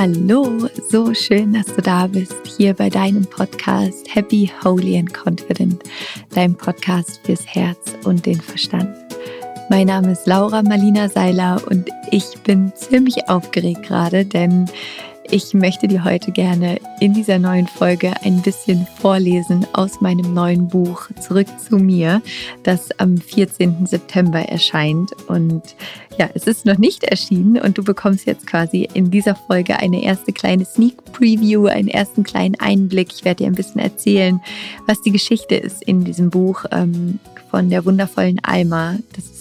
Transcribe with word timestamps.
Hallo, 0.00 0.68
so 0.88 1.12
schön, 1.12 1.54
dass 1.54 1.66
du 1.74 1.82
da 1.82 2.06
bist, 2.06 2.36
hier 2.56 2.72
bei 2.72 2.88
deinem 2.88 3.26
Podcast 3.26 4.06
Happy, 4.14 4.48
Holy 4.62 4.96
and 4.96 5.12
Confident, 5.12 5.82
deinem 6.32 6.54
Podcast 6.54 7.20
fürs 7.24 7.44
Herz 7.44 7.96
und 8.04 8.24
den 8.24 8.40
Verstand. 8.40 8.94
Mein 9.70 9.88
Name 9.88 10.12
ist 10.12 10.24
Laura 10.28 10.62
Marlina 10.62 11.08
Seiler 11.08 11.60
und 11.68 11.90
ich 12.12 12.38
bin 12.44 12.72
ziemlich 12.76 13.28
aufgeregt 13.28 13.82
gerade, 13.82 14.24
denn 14.24 14.66
ich 15.30 15.52
möchte 15.52 15.88
dir 15.88 16.04
heute 16.04 16.32
gerne 16.32 16.80
in 17.00 17.12
dieser 17.12 17.38
neuen 17.38 17.66
Folge 17.66 18.12
ein 18.22 18.40
bisschen 18.40 18.86
vorlesen 19.00 19.66
aus 19.74 20.00
meinem 20.00 20.32
neuen 20.32 20.68
Buch 20.68 21.08
Zurück 21.20 21.46
zu 21.58 21.76
mir, 21.76 22.22
das 22.62 22.88
am 22.98 23.18
14. 23.18 23.86
September 23.86 24.40
erscheint. 24.40 25.10
Und 25.28 25.62
ja, 26.18 26.30
es 26.34 26.46
ist 26.46 26.64
noch 26.64 26.78
nicht 26.78 27.04
erschienen 27.04 27.60
und 27.60 27.76
du 27.76 27.84
bekommst 27.84 28.26
jetzt 28.26 28.46
quasi 28.46 28.88
in 28.94 29.10
dieser 29.10 29.34
Folge 29.34 29.78
eine 29.78 30.02
erste 30.02 30.32
kleine 30.32 30.64
Sneak 30.64 31.12
Preview, 31.12 31.66
einen 31.66 31.88
ersten 31.88 32.22
kleinen 32.22 32.54
Einblick. 32.58 33.12
Ich 33.12 33.24
werde 33.24 33.44
dir 33.44 33.48
ein 33.48 33.54
bisschen 33.54 33.80
erzählen, 33.80 34.40
was 34.86 35.02
die 35.02 35.12
Geschichte 35.12 35.56
ist 35.56 35.82
in 35.82 36.04
diesem 36.04 36.30
Buch 36.30 36.64
ähm, 36.72 37.18
von 37.50 37.68
der 37.68 37.84
wundervollen 37.84 38.40
Alma. 38.42 38.96
Das 39.14 39.37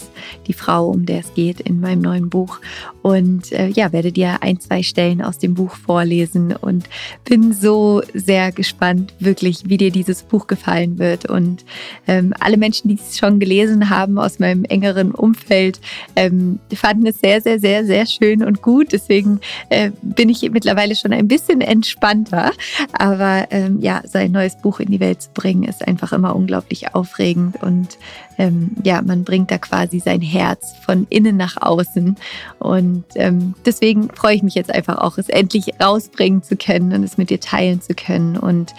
die 0.48 0.54
Frau, 0.54 0.90
um 0.90 1.06
der 1.06 1.20
es 1.20 1.34
geht 1.34 1.60
in 1.60 1.80
meinem 1.80 2.02
neuen 2.02 2.30
Buch. 2.30 2.60
Und 3.02 3.52
äh, 3.52 3.68
ja, 3.70 3.94
werde 3.94 4.12
dir 4.12 4.42
ein, 4.42 4.60
zwei 4.60 4.84
Stellen 4.84 5.22
aus 5.22 5.38
dem 5.38 5.54
Buch 5.54 5.76
vorlesen 5.76 6.56
und 6.56 6.90
bin 7.24 7.54
so 7.54 8.02
sehr 8.14 8.52
gespannt, 8.52 9.14
wirklich, 9.20 9.64
wie 9.66 9.78
dir 9.78 9.92
dieses 9.92 10.24
Buch 10.24 10.48
gefallen 10.48 11.00
wird. 11.00 11.26
Und 11.30 11.64
ähm, 12.08 12.34
alle 12.40 12.58
Menschen, 12.58 12.90
die 12.90 12.96
es 12.96 13.18
schon 13.18 13.40
gelesen 13.40 13.90
haben 13.90 14.18
aus 14.20 14.40
meinem 14.40 14.66
engeren 14.66 15.12
Umfeld, 15.12 15.80
ähm, 16.16 16.60
fanden 16.74 17.08
es 17.08 17.20
sehr, 17.20 17.42
sehr, 17.42 17.60
sehr, 17.60 17.86
sehr 17.86 18.06
schön 18.06 18.44
und 18.44 18.62
gut. 18.62 18.92
Deswegen 18.92 19.40
äh, 19.70 19.92
bin 20.02 20.30
ich 20.30 20.42
mittlerweile 20.52 20.96
schon 20.96 21.14
ein 21.14 21.28
bisschen 21.28 21.62
entspannter. 21.62 22.52
Aber 22.92 23.48
ähm, 23.52 23.80
ja, 23.80 24.02
so 24.06 24.18
ein 24.18 24.31
neues 24.31 24.58
Buch 24.58 24.80
in 24.80 24.92
die 24.92 25.00
Welt 25.00 25.22
zu 25.22 25.30
bringen, 25.34 25.64
ist 25.64 25.88
einfach 25.88 26.12
immer 26.12 26.36
unglaublich 26.36 26.94
aufregend 26.94 27.62
und 27.62 27.98
ähm, 28.38 28.72
ja, 28.84 29.02
man 29.02 29.24
bringt 29.24 29.52
da 29.52 29.58
quasi 29.58 30.00
sein 30.08 30.22
Herz 30.22 30.73
von 30.86 31.05
innen 31.09 31.36
nach 31.36 31.58
außen. 31.61 32.16
Und 32.59 33.03
ähm, 33.16 33.55
deswegen 33.66 34.09
freue 34.09 34.36
ich 34.36 34.44
mich 34.44 34.55
jetzt 34.55 34.73
einfach 34.73 35.00
auch, 35.00 35.17
es 35.17 35.27
endlich 35.27 35.81
rausbringen 35.83 36.44
zu 36.44 36.55
können 36.55 36.94
und 36.94 37.03
es 37.03 37.17
mit 37.17 37.30
dir 37.30 37.41
teilen 37.41 37.81
zu 37.81 37.94
können. 37.94 38.38
Und 38.38 38.73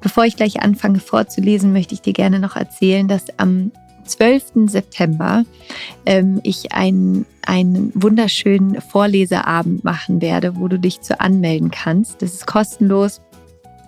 bevor 0.00 0.24
ich 0.24 0.34
gleich 0.34 0.60
anfange 0.60 0.98
vorzulesen, 0.98 1.72
möchte 1.72 1.94
ich 1.94 2.02
dir 2.02 2.12
gerne 2.12 2.40
noch 2.40 2.56
erzählen, 2.56 3.06
dass 3.06 3.26
am 3.38 3.70
12. 4.04 4.66
September 4.66 5.44
ähm, 6.04 6.40
ich 6.42 6.72
einen, 6.72 7.26
einen 7.46 7.92
wunderschönen 7.94 8.80
Vorleseabend 8.80 9.84
machen 9.84 10.20
werde, 10.20 10.56
wo 10.56 10.66
du 10.66 10.80
dich 10.80 11.00
zu 11.00 11.20
anmelden 11.20 11.70
kannst. 11.70 12.22
Das 12.22 12.34
ist 12.34 12.46
kostenlos. 12.48 13.20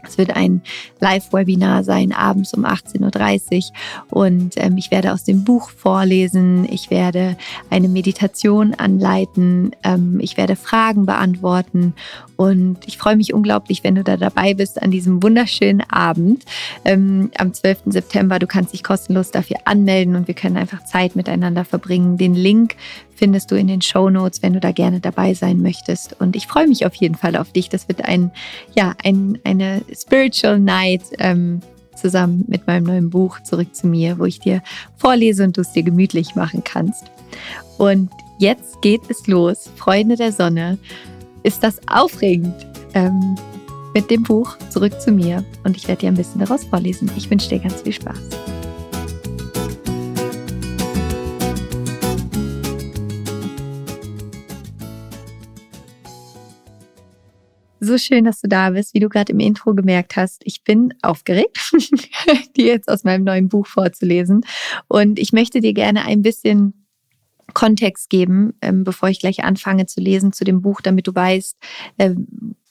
Es 0.06 0.18
wird 0.18 0.36
ein 0.36 0.62
Live-Webinar 1.00 1.84
sein, 1.84 2.12
abends 2.12 2.54
um 2.54 2.64
18.30 2.64 3.70
Uhr. 4.10 4.22
Und 4.22 4.54
ähm, 4.56 4.76
ich 4.76 4.90
werde 4.90 5.12
aus 5.12 5.24
dem 5.24 5.44
Buch 5.44 5.70
vorlesen. 5.70 6.66
Ich 6.70 6.90
werde 6.90 7.36
eine 7.70 7.88
Meditation 7.88 8.74
anleiten. 8.74 9.74
Ähm, 9.82 10.18
ich 10.20 10.36
werde 10.36 10.56
Fragen 10.56 11.06
beantworten. 11.06 11.94
Und 12.36 12.78
ich 12.86 12.98
freue 12.98 13.16
mich 13.16 13.32
unglaublich, 13.32 13.84
wenn 13.84 13.94
du 13.94 14.02
da 14.02 14.16
dabei 14.16 14.54
bist 14.54 14.82
an 14.82 14.90
diesem 14.90 15.22
wunderschönen 15.22 15.82
Abend 15.88 16.44
ähm, 16.84 17.30
am 17.38 17.52
12. 17.52 17.82
September. 17.86 18.38
Du 18.38 18.46
kannst 18.46 18.72
dich 18.72 18.82
kostenlos 18.82 19.30
dafür 19.30 19.58
anmelden 19.64 20.16
und 20.16 20.26
wir 20.26 20.34
können 20.34 20.56
einfach 20.56 20.84
Zeit 20.84 21.16
miteinander 21.16 21.64
verbringen. 21.64 22.16
Den 22.16 22.34
Link 22.34 22.76
findest 23.14 23.50
du 23.50 23.54
in 23.54 23.68
den 23.68 23.80
Show 23.80 24.10
Notes, 24.10 24.42
wenn 24.42 24.52
du 24.52 24.60
da 24.60 24.72
gerne 24.72 25.00
dabei 25.00 25.34
sein 25.34 25.62
möchtest. 25.62 26.20
Und 26.20 26.36
ich 26.36 26.46
freue 26.46 26.66
mich 26.66 26.84
auf 26.86 26.94
jeden 26.96 27.14
Fall 27.14 27.36
auf 27.36 27.52
dich. 27.52 27.68
Das 27.68 27.88
wird 27.88 28.04
ein, 28.04 28.32
ja, 28.74 28.94
ein, 29.04 29.38
eine 29.44 29.82
Spiritual 29.96 30.58
Night 30.58 31.02
ähm, 31.18 31.60
zusammen 31.96 32.44
mit 32.48 32.66
meinem 32.66 32.84
neuen 32.84 33.10
Buch 33.10 33.40
Zurück 33.42 33.74
zu 33.74 33.86
mir, 33.86 34.18
wo 34.18 34.24
ich 34.24 34.40
dir 34.40 34.62
vorlese 34.96 35.44
und 35.44 35.56
du 35.56 35.60
es 35.60 35.72
dir 35.72 35.82
gemütlich 35.82 36.34
machen 36.34 36.62
kannst. 36.64 37.04
Und 37.78 38.10
jetzt 38.38 38.80
geht 38.82 39.02
es 39.08 39.26
los. 39.26 39.70
Freunde 39.76 40.16
der 40.16 40.32
Sonne, 40.32 40.78
ist 41.42 41.62
das 41.62 41.80
aufregend. 41.88 42.54
Ähm, 42.94 43.36
mit 43.94 44.10
dem 44.10 44.24
Buch 44.24 44.58
Zurück 44.70 45.00
zu 45.00 45.12
mir 45.12 45.44
und 45.62 45.76
ich 45.76 45.86
werde 45.86 46.00
dir 46.00 46.08
ein 46.08 46.16
bisschen 46.16 46.40
daraus 46.40 46.64
vorlesen. 46.64 47.10
Ich 47.16 47.30
wünsche 47.30 47.48
dir 47.48 47.60
ganz 47.60 47.80
viel 47.82 47.92
Spaß. 47.92 48.18
So 57.84 57.98
schön, 57.98 58.24
dass 58.24 58.40
du 58.40 58.48
da 58.48 58.70
bist, 58.70 58.94
wie 58.94 59.00
du 59.00 59.10
gerade 59.10 59.30
im 59.30 59.40
Intro 59.40 59.74
gemerkt 59.74 60.16
hast. 60.16 60.40
Ich 60.44 60.64
bin 60.64 60.94
aufgeregt, 61.02 61.70
dir 62.56 62.64
jetzt 62.64 62.88
aus 62.88 63.04
meinem 63.04 63.24
neuen 63.24 63.50
Buch 63.50 63.66
vorzulesen. 63.66 64.46
Und 64.88 65.18
ich 65.18 65.34
möchte 65.34 65.60
dir 65.60 65.74
gerne 65.74 66.06
ein 66.06 66.22
bisschen 66.22 66.86
Kontext 67.52 68.08
geben, 68.08 68.54
ähm, 68.62 68.84
bevor 68.84 69.10
ich 69.10 69.20
gleich 69.20 69.44
anfange 69.44 69.84
zu 69.84 70.00
lesen 70.00 70.32
zu 70.32 70.44
dem 70.44 70.62
Buch, 70.62 70.80
damit 70.80 71.06
du 71.06 71.14
weißt, 71.14 71.58
äh, 71.98 72.14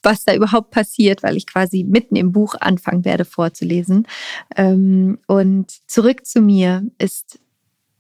was 0.02 0.26
da 0.26 0.34
überhaupt 0.34 0.72
passiert, 0.72 1.22
weil 1.22 1.38
ich 1.38 1.46
quasi 1.46 1.84
mitten 1.84 2.16
im 2.16 2.32
Buch 2.32 2.56
anfangen 2.60 3.06
werde 3.06 3.24
vorzulesen. 3.24 4.08
Ähm, 4.56 5.20
und 5.28 5.88
zurück 5.88 6.26
zu 6.26 6.42
mir 6.42 6.88
ist 6.98 7.40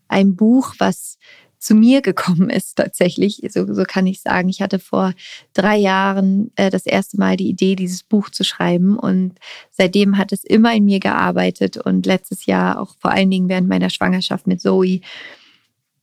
ein 0.07 0.35
Buch, 0.35 0.74
was 0.80 1.19
zu 1.63 1.75
mir 1.75 2.01
gekommen 2.01 2.50
ist 2.50 2.75
tatsächlich. 2.75 3.41
So, 3.50 3.72
so 3.74 3.84
kann 3.84 4.06
ich 4.06 4.22
sagen. 4.22 4.50
Ich 4.50 4.62
hatte 4.62 4.79
vor 4.79 5.13
drei 5.53 5.78
Jahren 5.78 6.51
äh, 6.56 6.69
das 6.69 6.85
erste 6.85 7.18
Mal 7.18 7.38
die 7.38 7.47
Idee, 7.47 7.75
dieses 7.75 8.03
Buch 8.03 8.29
zu 8.29 8.44
schreiben 8.44 8.97
und 8.97 9.40
seitdem 9.72 10.18
hat 10.18 10.31
es 10.31 10.44
immer 10.44 10.74
in 10.75 10.85
mir 10.85 11.00
gearbeitet 11.00 11.78
und 11.78 12.06
letztes 12.06 12.46
Jahr 12.46 12.79
auch 12.81 12.96
vor 13.00 13.12
allen 13.12 13.31
Dingen 13.31 13.50
während 13.50 13.69
meiner 13.69 13.90
Schwangerschaft 13.90 14.46
mit 14.47 14.62
Zoe 14.62 15.01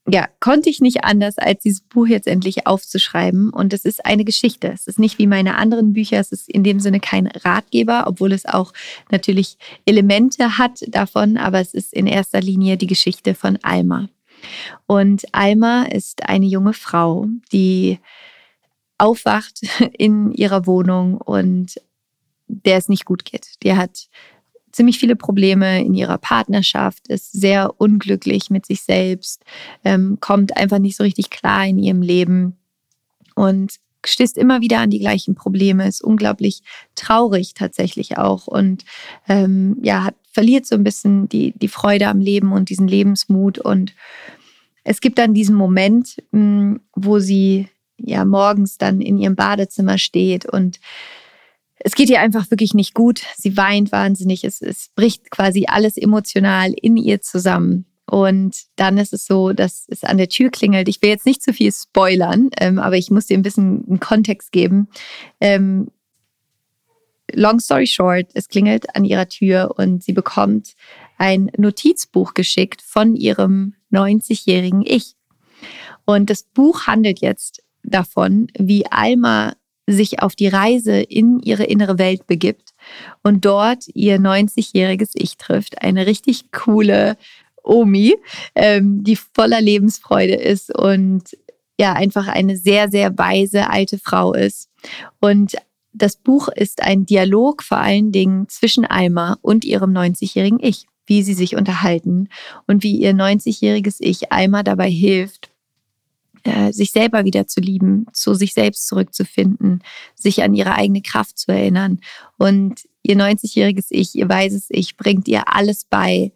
ja, 0.09 0.29
konnte 0.41 0.71
ich 0.71 0.81
nicht 0.81 1.05
anders, 1.05 1.39
als 1.39 1.63
dieses 1.63 1.83
Buch 1.83 2.07
jetzt 2.07 2.27
endlich 2.27 2.67
aufzuschreiben. 2.67 3.51
Und 3.51 3.73
es 3.73 3.85
ist 3.85 4.05
eine 4.05 4.25
Geschichte. 4.25 4.69
Es 4.69 4.87
ist 4.87 4.99
nicht 4.99 5.19
wie 5.19 5.27
meine 5.27 5.57
anderen 5.57 5.93
Bücher. 5.93 6.19
Es 6.19 6.33
ist 6.33 6.49
in 6.49 6.65
dem 6.65 6.81
Sinne 6.81 7.01
kein 7.01 7.27
Ratgeber, 7.27 8.05
obwohl 8.07 8.33
es 8.33 8.47
auch 8.47 8.73
natürlich 9.11 9.57
Elemente 9.85 10.59
hat 10.59 10.83
davon. 10.89 11.37
Aber 11.37 11.61
es 11.61 11.75
ist 11.75 11.93
in 11.93 12.07
erster 12.07 12.41
Linie 12.41 12.77
die 12.77 12.87
Geschichte 12.87 13.35
von 13.35 13.59
Alma. 13.63 14.09
Und 14.87 15.25
Alma 15.33 15.85
ist 15.85 16.29
eine 16.29 16.47
junge 16.47 16.73
Frau, 16.73 17.27
die 17.53 17.99
aufwacht 18.99 19.61
in 19.99 20.33
ihrer 20.33 20.67
Wohnung 20.67 21.17
und 21.17 21.81
der 22.47 22.77
es 22.77 22.89
nicht 22.89 23.05
gut 23.05 23.25
geht. 23.25 23.63
Die 23.63 23.75
hat 23.75 24.09
ziemlich 24.73 24.99
viele 24.99 25.17
Probleme 25.17 25.85
in 25.85 25.95
ihrer 25.95 26.19
Partnerschaft, 26.19 27.09
ist 27.09 27.33
sehr 27.33 27.81
unglücklich 27.81 28.51
mit 28.51 28.67
sich 28.67 28.83
selbst, 28.83 29.43
ähm, 29.85 30.19
kommt 30.21 30.57
einfach 30.57 30.79
nicht 30.79 30.97
so 30.97 31.03
richtig 31.03 31.31
klar 31.31 31.67
in 31.67 31.79
ihrem 31.79 32.03
Leben 32.03 32.57
und 33.35 33.75
stößt 34.05 34.39
immer 34.39 34.61
wieder 34.61 34.79
an 34.79 34.91
die 34.91 34.99
gleichen 34.99 35.35
Probleme, 35.35 35.87
ist 35.87 36.03
unglaublich 36.03 36.63
traurig 36.95 37.55
tatsächlich 37.55 38.17
auch 38.17 38.47
und 38.47 38.85
ähm, 39.29 39.77
ja, 39.83 40.05
hat, 40.05 40.15
verliert 40.31 40.67
so 40.67 40.75
ein 40.75 40.85
bisschen 40.85 41.29
die, 41.29 41.53
die 41.59 41.69
Freude 41.69 42.09
am 42.09 42.21
Leben 42.21 42.53
und 42.53 42.69
diesen 42.69 42.89
Lebensmut. 42.89 43.59
Und 43.59 43.95
es 44.85 45.01
gibt 45.01 45.19
dann 45.19 45.35
diesen 45.35 45.57
Moment, 45.57 46.17
hm, 46.33 46.81
wo 46.95 47.19
sie 47.19 47.69
ja 47.97 48.25
morgens 48.25 48.79
dann 48.79 49.01
in 49.01 49.19
ihrem 49.19 49.37
Badezimmer 49.37 49.99
steht 49.99 50.47
und 50.47 50.81
es 51.83 51.95
geht 51.95 52.11
ihr 52.11 52.21
einfach 52.21 52.51
wirklich 52.51 52.75
nicht 52.75 52.95
gut. 52.95 53.23
Sie 53.37 53.57
weint 53.57 53.91
wahnsinnig. 53.91 54.45
Es, 54.45 54.61
es 54.61 54.91
bricht 54.95 55.31
quasi 55.31 55.65
alles 55.67 55.97
emotional 55.97 56.75
in 56.75 56.99
ihr 56.99 57.23
zusammen. 57.23 57.87
Und 58.05 58.65
dann 58.77 58.99
ist 58.99 59.13
es 59.13 59.25
so, 59.25 59.53
dass 59.53 59.87
es 59.89 60.05
an 60.05 60.19
der 60.19 60.29
Tür 60.29 60.51
klingelt. 60.51 60.89
Ich 60.89 61.01
will 61.01 61.11
jetzt 61.11 61.27
nicht 61.27 61.43
zu 61.43 61.53
viel 61.53 61.73
spoilern, 61.73 62.51
ähm, 62.59 62.79
aber 62.79 62.97
ich 62.97 63.11
muss 63.11 63.27
dir 63.27 63.39
ein 63.39 63.43
bisschen 63.43 63.85
einen 63.89 64.01
Kontext 64.01 64.53
geben. 64.53 64.89
Ähm, 65.41 65.91
long 67.35 67.61
story 67.61 67.87
short, 67.87 68.27
es 68.35 68.49
klingelt 68.49 68.95
an 68.95 69.05
ihrer 69.05 69.29
Tür 69.29 69.75
und 69.77 70.03
sie 70.03 70.13
bekommt 70.13 70.75
ein 71.19 71.51
Notizbuch 71.57 72.35
geschickt 72.35 72.83
von 72.83 73.15
ihrem 73.15 73.75
90-jährigen 73.93 74.83
Ich. 74.85 75.15
Und 76.05 76.31
das 76.31 76.43
Buch 76.43 76.87
handelt 76.87 77.21
jetzt 77.21 77.63
davon, 77.83 78.49
wie 78.59 78.87
Alma 78.91 79.55
sich 79.87 80.23
auf 80.23 80.35
die 80.35 80.49
Reise 80.49 81.01
in 81.01 81.41
ihre 81.41 81.65
innere 81.65 81.99
Welt 81.99 82.27
begibt 82.27 82.71
und 83.23 83.45
dort 83.45 83.85
ihr 83.95 84.19
90-jähriges 84.19 85.11
Ich 85.15 85.37
trifft. 85.37 85.83
Eine 85.83 86.07
richtig 86.07 86.53
coole 86.53 87.17
Omi, 87.63 88.17
ähm, 88.55 89.03
die 89.05 89.17
voller 89.17 89.61
Lebensfreude 89.61 90.35
ist 90.35 90.75
und 90.75 91.37
ja, 91.79 91.95
einfach 91.95 92.29
eine 92.29 92.57
sehr, 92.57 92.91
sehr 92.91 93.17
weise 93.17 93.71
alte 93.71 93.99
Frau 93.99 94.35
ist. 94.35 94.69
Und 95.19 95.57
das 95.93 96.17
Buch 96.17 96.49
ist 96.49 96.83
ein 96.83 97.07
Dialog 97.07 97.63
vor 97.63 97.79
allen 97.79 98.13
Dingen 98.13 98.49
zwischen 98.49 98.85
Alma 98.85 99.39
und 99.43 99.65
ihrem 99.65 99.93
90-jährigen 99.93 100.61
Ich, 100.61 100.87
wie 101.07 101.23
sie 101.23 101.35
sich 101.35 101.57
unterhalten 101.57 102.29
und 102.67 102.83
wie 102.83 102.97
ihr 102.97 103.13
90-jähriges 103.13 103.97
Ich 103.99 104.33
Alma 104.33 104.63
dabei 104.63 104.91
hilft, 104.91 105.51
äh, 106.45 106.73
sich 106.73 106.93
selber 106.93 107.25
wieder 107.25 107.47
zu 107.47 107.61
lieben, 107.61 108.07
zu 108.13 108.35
sich 108.35 108.55
selbst 108.55 108.87
zurückzufinden, 108.87 109.83
sich 110.15 110.43
an 110.43 110.55
ihre 110.55 110.75
eigene 110.75 111.03
Kraft 111.03 111.39
zu 111.39 111.53
erinnern. 111.53 112.01
Und 112.39 112.89
ihr 113.03 113.17
90-jähriges 113.17 113.87
Ich, 113.91 114.15
ihr 114.15 114.29
weißes 114.29 114.67
Ich, 114.71 114.97
bringt 114.97 115.29
ihr 115.29 115.55
alles 115.55 115.85
bei, 115.85 116.33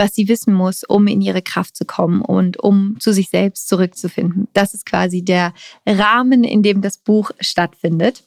was 0.00 0.14
sie 0.14 0.28
wissen 0.28 0.54
muss, 0.54 0.82
um 0.82 1.06
in 1.06 1.20
ihre 1.20 1.42
Kraft 1.42 1.76
zu 1.76 1.84
kommen 1.84 2.22
und 2.22 2.58
um 2.58 2.96
zu 3.00 3.12
sich 3.12 3.28
selbst 3.28 3.68
zurückzufinden. 3.68 4.48
Das 4.54 4.72
ist 4.72 4.86
quasi 4.86 5.22
der 5.22 5.52
Rahmen, 5.86 6.42
in 6.42 6.62
dem 6.62 6.80
das 6.80 6.96
Buch 6.96 7.32
stattfindet. 7.38 8.24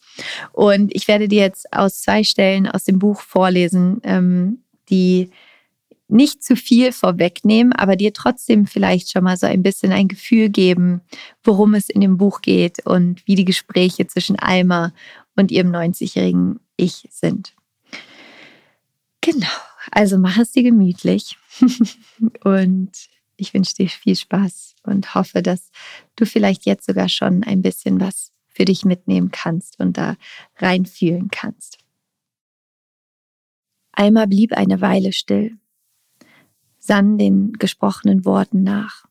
Und 0.52 0.96
ich 0.96 1.08
werde 1.08 1.28
dir 1.28 1.42
jetzt 1.42 1.74
aus 1.74 2.02
zwei 2.02 2.24
Stellen 2.24 2.68
aus 2.68 2.84
dem 2.84 3.00
Buch 3.00 3.22
vorlesen, 3.22 4.00
ähm, 4.04 4.60
die 4.92 5.32
nicht 6.08 6.44
zu 6.44 6.56
viel 6.56 6.92
vorwegnehmen, 6.92 7.74
aber 7.74 7.96
dir 7.96 8.14
trotzdem 8.14 8.68
vielleicht 8.68 9.12
schon 9.12 9.24
mal 9.24 9.36
so 9.36 9.48
ein 9.48 9.64
bisschen 9.64 9.92
ein 9.92 10.08
Gefühl 10.08 10.50
geben, 10.50 11.02
worum 11.44 11.74
es 11.74 11.90
in 11.90 12.02
dem 12.02 12.18
Buch 12.18 12.42
geht 12.42 12.86
und 12.86 13.26
wie 13.26 13.34
die 13.34 13.46
Gespräche 13.46 14.06
zwischen 14.06 14.38
Alma 14.38 14.94
und 15.36 15.50
ihrem 15.50 15.72
90-jährigen 15.72 16.60
Ich 16.78 17.08
sind. 17.10 17.56
Genau, 19.22 19.48
also 19.92 20.20
mach 20.20 20.38
es 20.38 20.52
dir 20.52 20.62
gemütlich 20.62 21.38
und 22.44 22.92
ich 23.36 23.54
wünsche 23.54 23.76
dir 23.76 23.90
viel 23.90 24.16
Spaß 24.16 24.76
und 24.84 25.16
hoffe, 25.16 25.42
dass 25.42 25.72
du 26.16 26.26
vielleicht 26.26 26.66
jetzt 26.66 26.86
sogar 26.86 27.10
schon 27.10 27.44
ein 27.44 27.62
bisschen 27.62 28.00
was 28.00 28.32
für 28.48 28.66
dich 28.66 28.86
mitnehmen 28.86 29.32
kannst 29.32 29.80
und 29.80 29.98
da 29.98 30.16
reinfühlen 30.58 31.30
kannst. 31.30 31.80
Alma 33.92 34.26
blieb 34.26 34.54
eine 34.54 34.82
Weile 34.82 35.12
still 35.14 35.58
sann 36.84 37.18
den 37.18 37.54
gesprochenen 37.54 38.26
Worten 38.26 38.64
nach. 38.64 39.06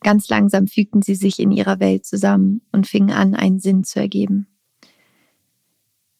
Ganz 0.00 0.28
langsam 0.28 0.66
fügten 0.68 1.02
sie 1.02 1.16
sich 1.16 1.38
in 1.38 1.50
ihrer 1.50 1.80
Welt 1.80 2.06
zusammen 2.06 2.62
und 2.72 2.86
fingen 2.86 3.10
an, 3.10 3.34
einen 3.34 3.58
Sinn 3.58 3.84
zu 3.84 4.00
ergeben. 4.00 4.46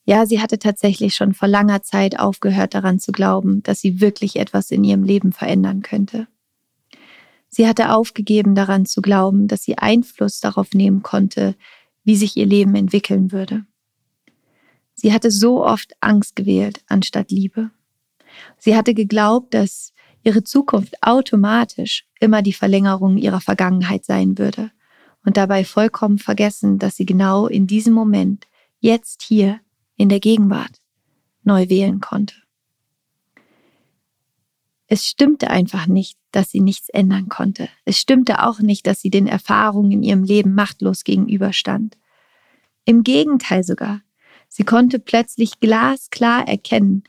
Ja, 0.08 0.25
sie 0.25 0.40
hatte 0.40 0.58
tatsächlich 0.58 1.14
schon 1.14 1.34
vor 1.34 1.49
langer 1.49 1.82
Zeit 1.82 2.19
aufgehört 2.19 2.72
daran 2.72 2.99
zu 2.99 3.12
glauben, 3.12 3.62
dass 3.62 3.82
sie 3.82 4.00
wirklich 4.00 4.37
etwas 4.37 4.70
in 4.70 4.82
ihrem 4.82 5.02
Leben 5.02 5.32
verändern 5.32 5.82
könnte. 5.82 6.28
Sie 7.50 7.69
hatte 7.69 7.93
aufgegeben 7.94 8.55
daran 8.55 8.87
zu 8.87 9.02
glauben, 9.02 9.49
dass 9.49 9.64
sie 9.64 9.76
Einfluss 9.76 10.40
darauf 10.40 10.72
nehmen 10.72 11.02
konnte, 11.02 11.56
wie 12.05 12.16
sich 12.16 12.38
ihr 12.38 12.46
Leben 12.46 12.75
entwickeln 12.75 13.32
würde. 13.32 13.66
Sie 14.94 15.12
hatte 15.12 15.31
so 15.31 15.62
oft 15.62 15.93
Angst 16.00 16.37
gewählt 16.37 16.81
anstatt 16.87 17.31
Liebe. 17.31 17.70
Sie 18.56 18.75
hatte 18.75 18.94
geglaubt, 18.94 19.52
dass 19.52 19.93
ihre 20.22 20.43
Zukunft 20.43 20.94
automatisch 21.02 22.06
immer 22.19 22.40
die 22.40 22.55
Verlängerung 22.55 23.19
ihrer 23.19 23.43
Vergangenheit 23.43 24.06
sein 24.06 24.38
würde 24.38 24.70
und 25.22 25.37
dabei 25.37 25.66
vollkommen 25.66 26.16
vergessen, 26.16 26.78
dass 26.78 26.96
sie 26.96 27.05
genau 27.05 27.46
in 27.46 27.66
diesem 27.66 27.93
Moment, 27.93 28.46
jetzt 28.81 29.20
hier, 29.20 29.60
in 29.99 30.09
der 30.09 30.21
Gegenwart, 30.21 30.81
neu 31.43 31.69
wählen 31.69 32.00
konnte. 32.00 32.35
Es 34.87 35.06
stimmte 35.06 35.50
einfach 35.50 35.87
nicht, 35.87 36.17
dass 36.33 36.50
sie 36.50 36.61
nichts 36.61 36.89
ändern 36.89 37.29
konnte. 37.29 37.69
Es 37.85 37.99
stimmte 37.99 38.43
auch 38.43 38.61
nicht, 38.61 38.87
dass 38.87 39.03
sie 39.03 39.11
den 39.11 39.27
Erfahrungen 39.27 39.93
in 39.93 40.03
ihrem 40.03 40.25
Leben 40.25 40.55
machtlos 40.55 41.05
gegenüberstand. 41.05 41.99
Im 42.87 43.03
Gegenteil 43.03 43.65
sogar. 43.65 44.00
Sie 44.49 44.65
konnte 44.65 44.99
plötzlich 44.99 45.61
glasklar 45.61 46.49
erkennen, 46.49 47.05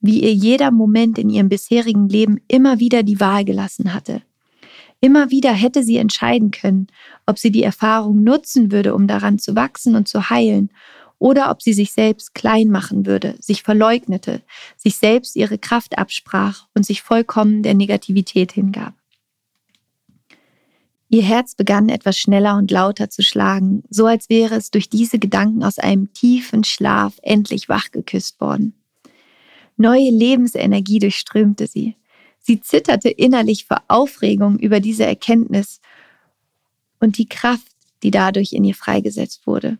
wie 0.00 0.22
ihr 0.22 0.32
jeder 0.32 0.70
Moment 0.70 1.18
in 1.18 1.28
ihrem 1.28 1.48
bisherigen 1.48 2.08
Leben 2.08 2.40
immer 2.46 2.78
wieder 2.78 3.02
die 3.02 3.18
Wahl 3.18 3.44
gelassen 3.44 3.92
hatte. 3.92 4.22
Immer 5.00 5.30
wieder 5.30 5.52
hätte 5.52 5.82
sie 5.82 5.96
entscheiden 5.96 6.52
können, 6.52 6.86
ob 7.26 7.38
sie 7.38 7.50
die 7.50 7.64
Erfahrung 7.64 8.22
nutzen 8.22 8.70
würde, 8.70 8.94
um 8.94 9.08
daran 9.08 9.38
zu 9.38 9.56
wachsen 9.56 9.96
und 9.96 10.06
zu 10.06 10.30
heilen, 10.30 10.70
oder 11.24 11.50
ob 11.50 11.62
sie 11.62 11.72
sich 11.72 11.92
selbst 11.92 12.34
klein 12.34 12.68
machen 12.68 13.06
würde, 13.06 13.36
sich 13.40 13.62
verleugnete, 13.62 14.42
sich 14.76 14.96
selbst 14.96 15.36
ihre 15.36 15.56
Kraft 15.56 15.96
absprach 15.96 16.66
und 16.74 16.84
sich 16.84 17.00
vollkommen 17.00 17.62
der 17.62 17.72
Negativität 17.72 18.52
hingab. 18.52 18.92
Ihr 21.08 21.22
Herz 21.22 21.54
begann 21.54 21.88
etwas 21.88 22.18
schneller 22.18 22.58
und 22.58 22.70
lauter 22.70 23.08
zu 23.08 23.22
schlagen, 23.22 23.84
so 23.88 24.04
als 24.04 24.28
wäre 24.28 24.54
es 24.56 24.70
durch 24.70 24.90
diese 24.90 25.18
Gedanken 25.18 25.64
aus 25.64 25.78
einem 25.78 26.12
tiefen 26.12 26.62
Schlaf 26.62 27.14
endlich 27.22 27.70
wachgeküsst 27.70 28.38
worden. 28.38 28.74
Neue 29.78 30.10
Lebensenergie 30.10 30.98
durchströmte 30.98 31.66
sie. 31.66 31.96
Sie 32.38 32.60
zitterte 32.60 33.08
innerlich 33.08 33.64
vor 33.64 33.82
Aufregung 33.88 34.58
über 34.58 34.78
diese 34.78 35.06
Erkenntnis 35.06 35.80
und 37.00 37.16
die 37.16 37.30
Kraft, 37.30 37.72
die 38.02 38.10
dadurch 38.10 38.52
in 38.52 38.64
ihr 38.64 38.74
freigesetzt 38.74 39.46
wurde. 39.46 39.78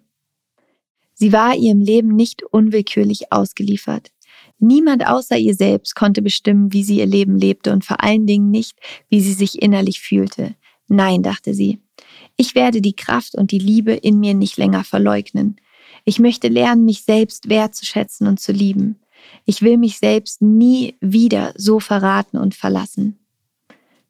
Sie 1.24 1.32
war 1.32 1.56
ihrem 1.56 1.80
Leben 1.80 2.14
nicht 2.14 2.42
unwillkürlich 2.42 3.32
ausgeliefert. 3.32 4.10
Niemand 4.58 5.06
außer 5.06 5.38
ihr 5.38 5.54
selbst 5.54 5.94
konnte 5.94 6.20
bestimmen, 6.20 6.74
wie 6.74 6.84
sie 6.84 6.98
ihr 6.98 7.06
Leben 7.06 7.38
lebte 7.38 7.72
und 7.72 7.82
vor 7.82 8.04
allen 8.04 8.26
Dingen 8.26 8.50
nicht, 8.50 8.78
wie 9.08 9.22
sie 9.22 9.32
sich 9.32 9.62
innerlich 9.62 10.02
fühlte. 10.02 10.54
Nein, 10.86 11.22
dachte 11.22 11.54
sie, 11.54 11.80
ich 12.36 12.54
werde 12.54 12.82
die 12.82 12.94
Kraft 12.94 13.36
und 13.36 13.52
die 13.52 13.58
Liebe 13.58 13.92
in 13.92 14.20
mir 14.20 14.34
nicht 14.34 14.58
länger 14.58 14.84
verleugnen. 14.84 15.56
Ich 16.04 16.18
möchte 16.18 16.48
lernen, 16.48 16.84
mich 16.84 17.04
selbst 17.04 17.48
wertzuschätzen 17.48 18.26
und 18.26 18.38
zu 18.38 18.52
lieben. 18.52 19.00
Ich 19.46 19.62
will 19.62 19.78
mich 19.78 19.96
selbst 19.96 20.42
nie 20.42 20.94
wieder 21.00 21.54
so 21.56 21.80
verraten 21.80 22.36
und 22.36 22.54
verlassen. 22.54 23.18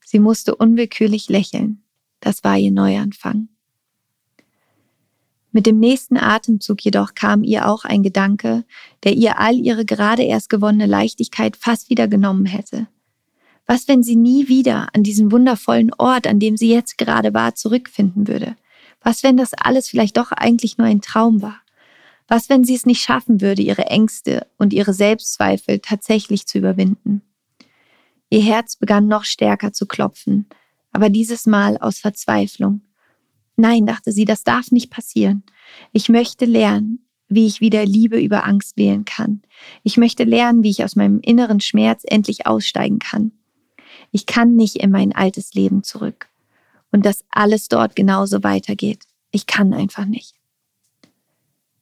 Sie 0.05 0.19
musste 0.19 0.57
unwillkürlich 0.57 1.29
lächeln. 1.29 1.85
Das 2.19 2.43
war 2.43 2.59
ihr 2.59 2.73
Neuanfang. 2.73 3.51
Mit 5.55 5.67
dem 5.67 5.79
nächsten 5.79 6.17
Atemzug 6.17 6.85
jedoch 6.85 7.15
kam 7.15 7.45
ihr 7.45 7.69
auch 7.69 7.85
ein 7.85 8.03
Gedanke, 8.03 8.65
der 9.05 9.13
ihr 9.13 9.39
all 9.39 9.55
ihre 9.55 9.85
gerade 9.85 10.25
erst 10.25 10.51
gewonnene 10.51 10.87
Leichtigkeit 10.87 11.57
fast 11.57 11.91
wieder 11.91 12.09
genommen 12.09 12.45
hätte. 12.45 12.89
Was, 13.65 13.87
wenn 13.87 14.03
sie 14.03 14.17
nie 14.17 14.49
wieder 14.49 14.89
an 14.95 15.05
diesen 15.05 15.31
wundervollen 15.31 15.93
Ort, 15.97 16.27
an 16.27 16.41
dem 16.41 16.57
sie 16.57 16.73
jetzt 16.73 16.99
gerade 16.99 17.35
war, 17.35 17.55
zurückfinden 17.55 18.27
würde? 18.27 18.57
Was, 19.01 19.23
wenn 19.23 19.37
das 19.37 19.55
alles 19.55 19.89
vielleicht 19.89 20.17
doch 20.17 20.33
eigentlich 20.33 20.77
nur 20.77 20.89
ein 20.89 21.01
Traum 21.01 21.41
war? 21.41 21.61
Was, 22.27 22.49
wenn 22.49 22.65
sie 22.65 22.75
es 22.75 22.85
nicht 22.85 23.01
schaffen 23.01 23.41
würde, 23.41 23.63
ihre 23.63 23.87
Ängste 23.87 24.49
und 24.59 24.73
ihre 24.73 24.93
Selbstzweifel 24.93 25.79
tatsächlich 25.79 26.49
zu 26.49 26.59
überwinden? 26.59 27.23
Ihr 28.29 28.43
Herz 28.43 28.75
begann 28.75 29.07
noch 29.07 29.23
stärker 29.23 29.73
zu 29.73 29.87
klopfen, 29.87 30.49
aber 30.91 31.11
dieses 31.11 31.47
Mal 31.47 31.79
aus 31.79 32.01
Verzweiflung. 32.01 32.81
Nein, 33.57 33.87
dachte 33.87 34.13
sie, 34.13 34.25
das 34.25 34.45
darf 34.45 34.71
nicht 34.71 34.91
passieren. 34.91 35.45
Ich 35.93 36.09
möchte 36.09 36.45
lernen, 36.45 37.07
wie 37.29 37.47
ich 37.47 37.61
wieder 37.61 37.85
Liebe 37.85 38.21
über 38.21 38.45
Angst 38.45 38.77
wählen 38.77 39.05
kann. 39.05 39.43
Ich 39.83 39.97
möchte 39.97 40.25
lernen, 40.25 40.63
wie 40.63 40.71
ich 40.71 40.85
aus 40.85 40.97
meinem 40.97 41.21
inneren 41.21 41.61
Schmerz 41.61 42.03
endlich 42.05 42.47
aussteigen 42.47 42.99
kann. 42.99 43.33
Ich 44.11 44.27
kann 44.27 44.57
nicht 44.57 44.77
in 44.77 44.91
mein 44.91 45.15
altes 45.15 45.55
Leben 45.55 45.83
zurück. 45.83 46.29
Und 46.93 47.05
dass 47.05 47.25
alles 47.31 47.69
dort 47.69 47.97
genauso 47.97 48.45
weitergeht. 48.45 49.05
Ich 49.33 49.47
kann 49.47 49.73
einfach 49.73 50.05
nicht. 50.05 50.35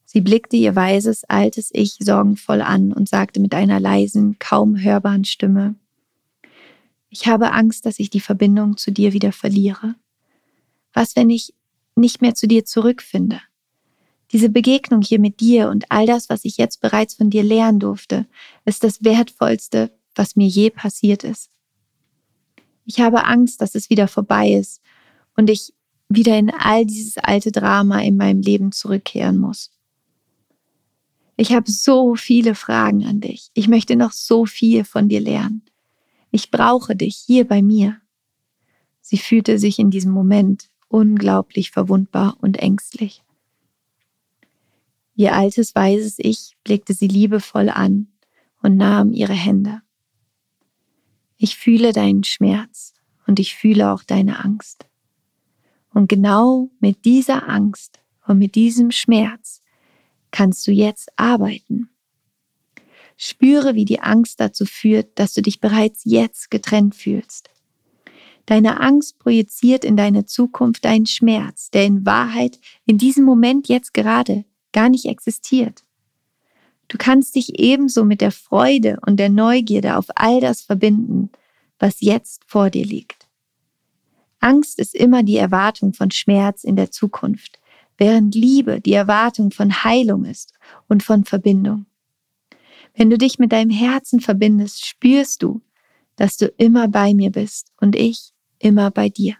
Sie 0.05 0.21
blickte 0.21 0.55
ihr 0.55 0.75
weises, 0.75 1.23
altes 1.25 1.69
Ich 1.73 1.97
sorgenvoll 1.99 2.61
an 2.61 2.93
und 2.93 3.09
sagte 3.09 3.39
mit 3.39 3.53
einer 3.53 3.79
leisen, 3.79 4.37
kaum 4.39 4.79
hörbaren 4.79 5.25
Stimme, 5.25 5.75
ich 7.09 7.27
habe 7.27 7.51
Angst, 7.51 7.85
dass 7.85 7.99
ich 7.99 8.09
die 8.09 8.19
Verbindung 8.19 8.75
zu 8.77 8.91
dir 8.91 9.13
wieder 9.13 9.31
verliere. 9.31 9.93
Was, 10.93 11.15
wenn 11.15 11.29
ich 11.29 11.53
nicht 11.95 12.21
mehr 12.21 12.35
zu 12.35 12.47
dir 12.47 12.65
zurückfinde? 12.65 13.41
Diese 14.31 14.49
Begegnung 14.49 15.01
hier 15.01 15.19
mit 15.19 15.39
dir 15.39 15.69
und 15.69 15.85
all 15.89 16.07
das, 16.07 16.29
was 16.29 16.43
ich 16.43 16.57
jetzt 16.57 16.81
bereits 16.81 17.13
von 17.13 17.29
dir 17.29 17.43
lernen 17.43 17.79
durfte, 17.79 18.25
ist 18.65 18.83
das 18.83 19.03
Wertvollste, 19.03 19.91
was 20.15 20.35
mir 20.35 20.47
je 20.47 20.69
passiert 20.69 21.23
ist. 21.23 21.51
Ich 22.85 22.99
habe 22.99 23.25
Angst, 23.25 23.61
dass 23.61 23.75
es 23.75 23.89
wieder 23.89 24.07
vorbei 24.07 24.53
ist 24.53 24.81
und 25.35 25.49
ich 25.49 25.73
wieder 26.09 26.37
in 26.37 26.51
all 26.51 26.85
dieses 26.85 27.17
alte 27.17 27.51
Drama 27.51 28.01
in 28.01 28.17
meinem 28.17 28.41
Leben 28.41 28.71
zurückkehren 28.71 29.37
muss. 29.37 29.71
Ich 31.35 31.53
habe 31.53 31.69
so 31.71 32.15
viele 32.15 32.55
Fragen 32.55 33.05
an 33.05 33.19
dich. 33.19 33.49
Ich 33.53 33.67
möchte 33.67 33.95
noch 33.95 34.11
so 34.11 34.45
viel 34.45 34.83
von 34.83 35.09
dir 35.09 35.19
lernen. 35.19 35.63
Ich 36.31 36.51
brauche 36.51 36.95
dich 36.95 37.15
hier 37.15 37.47
bei 37.47 37.61
mir. 37.61 37.99
Sie 39.01 39.17
fühlte 39.17 39.57
sich 39.59 39.79
in 39.79 39.89
diesem 39.91 40.11
Moment 40.11 40.69
unglaublich 40.93 41.71
verwundbar 41.71 42.37
und 42.39 42.57
ängstlich. 42.57 43.23
Ihr 45.15 45.33
altes 45.33 45.73
weises 45.73 46.15
Ich 46.19 46.55
blickte 46.63 46.93
sie 46.93 47.07
liebevoll 47.07 47.69
an 47.69 48.09
und 48.61 48.77
nahm 48.77 49.11
ihre 49.11 49.33
Hände. 49.33 49.81
Ich 51.35 51.57
fühle 51.57 51.93
deinen 51.93 52.23
Schmerz 52.23 52.93
und 53.25 53.39
ich 53.39 53.55
fühle 53.55 53.91
auch 53.91 54.03
deine 54.03 54.43
Angst. 54.45 54.85
Und 55.89 56.09
genau 56.09 56.69
mit 56.79 57.05
dieser 57.05 57.49
Angst 57.49 57.99
und 58.27 58.37
mit 58.37 58.53
diesem 58.53 58.91
Schmerz 58.91 59.63
kannst 60.29 60.67
du 60.67 60.71
jetzt 60.71 61.09
arbeiten. 61.15 61.89
Spüre, 63.17 63.73
wie 63.73 63.85
die 63.85 63.99
Angst 63.99 64.39
dazu 64.39 64.65
führt, 64.65 65.17
dass 65.17 65.33
du 65.33 65.41
dich 65.41 65.59
bereits 65.59 66.01
jetzt 66.05 66.51
getrennt 66.51 66.93
fühlst. 66.93 67.49
Deine 68.45 68.81
Angst 68.81 69.19
projiziert 69.19 69.85
in 69.85 69.95
deine 69.95 70.25
Zukunft 70.25 70.83
deinen 70.83 71.05
Schmerz, 71.05 71.69
der 71.71 71.85
in 71.85 72.05
Wahrheit 72.05 72.59
in 72.85 72.97
diesem 72.97 73.23
Moment 73.23 73.69
jetzt 73.69 73.93
gerade 73.93 74.43
gar 74.73 74.89
nicht 74.89 75.05
existiert. 75.05 75.83
Du 76.89 76.97
kannst 76.97 77.35
dich 77.35 77.59
ebenso 77.59 78.03
mit 78.03 78.21
der 78.21 78.31
Freude 78.31 78.99
und 79.05 79.17
der 79.17 79.29
Neugierde 79.29 79.97
auf 79.97 80.07
all 80.15 80.41
das 80.41 80.61
verbinden, 80.61 81.31
was 81.79 82.01
jetzt 82.01 82.43
vor 82.45 82.69
dir 82.69 82.85
liegt. 82.85 83.27
Angst 84.39 84.77
ist 84.77 84.93
immer 84.93 85.23
die 85.23 85.37
Erwartung 85.37 85.93
von 85.93 86.11
Schmerz 86.11 86.65
in 86.65 86.75
der 86.75 86.91
Zukunft, 86.91 87.59
während 87.97 88.35
Liebe 88.35 88.81
die 88.81 88.93
Erwartung 88.93 89.51
von 89.51 89.83
Heilung 89.85 90.25
ist 90.25 90.53
und 90.89 91.01
von 91.01 91.23
Verbindung. 91.23 91.85
Wenn 92.93 93.09
du 93.09 93.17
dich 93.17 93.39
mit 93.39 93.53
deinem 93.53 93.71
Herzen 93.71 94.19
verbindest, 94.19 94.85
spürst 94.85 95.41
du, 95.41 95.61
dass 96.15 96.37
du 96.37 96.47
immer 96.57 96.87
bei 96.87 97.13
mir 97.13 97.31
bist 97.31 97.71
und 97.79 97.95
ich 97.95 98.32
immer 98.63 98.91
bei 98.91 99.09
dir. 99.09 99.35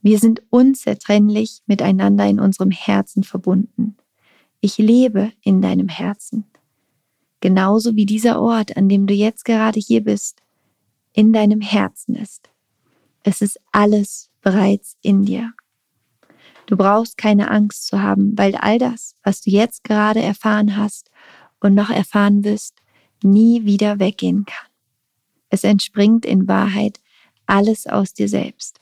Wir 0.00 0.18
sind 0.18 0.42
unzertrennlich 0.50 1.62
miteinander 1.66 2.26
in 2.26 2.40
unserem 2.40 2.70
Herzen 2.70 3.24
verbunden. 3.24 3.96
Ich 4.60 4.78
lebe 4.78 5.32
in 5.42 5.60
deinem 5.60 5.88
Herzen. 5.88 6.44
Genauso 7.40 7.94
wie 7.94 8.06
dieser 8.06 8.40
Ort, 8.40 8.76
an 8.76 8.88
dem 8.88 9.06
du 9.06 9.14
jetzt 9.14 9.44
gerade 9.44 9.78
hier 9.78 10.02
bist, 10.02 10.42
in 11.12 11.32
deinem 11.32 11.60
Herzen 11.60 12.14
ist. 12.14 12.48
Es 13.22 13.42
ist 13.42 13.60
alles 13.72 14.30
bereits 14.40 14.96
in 15.02 15.24
dir. 15.24 15.52
Du 16.66 16.76
brauchst 16.76 17.16
keine 17.16 17.50
Angst 17.50 17.86
zu 17.86 18.00
haben, 18.00 18.36
weil 18.36 18.54
all 18.56 18.78
das, 18.78 19.14
was 19.22 19.40
du 19.42 19.50
jetzt 19.50 19.84
gerade 19.84 20.20
erfahren 20.20 20.76
hast 20.76 21.10
und 21.60 21.74
noch 21.74 21.90
erfahren 21.90 22.44
wirst, 22.44 22.76
nie 23.22 23.64
wieder 23.64 23.98
weggehen 23.98 24.44
kann. 24.44 24.68
Es 25.50 25.64
entspringt 25.64 26.24
in 26.24 26.46
Wahrheit 26.46 27.00
alles 27.48 27.86
aus 27.86 28.14
dir 28.14 28.28
selbst. 28.28 28.80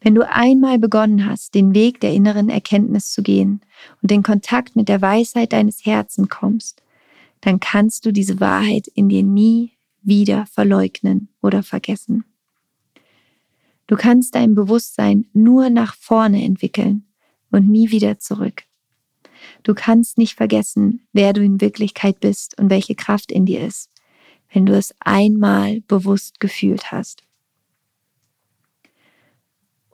Wenn 0.00 0.14
du 0.14 0.26
einmal 0.26 0.78
begonnen 0.78 1.26
hast, 1.26 1.54
den 1.54 1.74
Weg 1.74 2.00
der 2.00 2.12
inneren 2.12 2.48
Erkenntnis 2.48 3.12
zu 3.12 3.22
gehen 3.22 3.60
und 4.02 4.10
in 4.10 4.22
Kontakt 4.22 4.74
mit 4.74 4.88
der 4.88 5.02
Weisheit 5.02 5.52
deines 5.52 5.84
Herzens 5.84 6.28
kommst, 6.28 6.82
dann 7.42 7.60
kannst 7.60 8.06
du 8.06 8.12
diese 8.12 8.40
Wahrheit 8.40 8.88
in 8.88 9.08
dir 9.08 9.22
nie 9.22 9.72
wieder 10.02 10.46
verleugnen 10.46 11.28
oder 11.42 11.62
vergessen. 11.62 12.24
Du 13.86 13.96
kannst 13.96 14.34
dein 14.34 14.54
Bewusstsein 14.54 15.26
nur 15.32 15.68
nach 15.68 15.94
vorne 15.96 16.44
entwickeln 16.44 17.04
und 17.50 17.68
nie 17.68 17.90
wieder 17.90 18.18
zurück. 18.18 18.62
Du 19.62 19.74
kannst 19.74 20.16
nicht 20.16 20.36
vergessen, 20.36 21.06
wer 21.12 21.32
du 21.32 21.42
in 21.42 21.60
Wirklichkeit 21.60 22.20
bist 22.20 22.58
und 22.58 22.70
welche 22.70 22.94
Kraft 22.94 23.32
in 23.32 23.46
dir 23.46 23.66
ist, 23.66 23.90
wenn 24.52 24.64
du 24.64 24.74
es 24.76 24.94
einmal 25.00 25.80
bewusst 25.82 26.40
gefühlt 26.40 26.92
hast. 26.92 27.22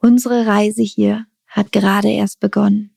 Unsere 0.06 0.46
Reise 0.46 0.84
hier 0.84 1.26
hat 1.48 1.72
gerade 1.72 2.08
erst 2.08 2.38
begonnen. 2.38 2.94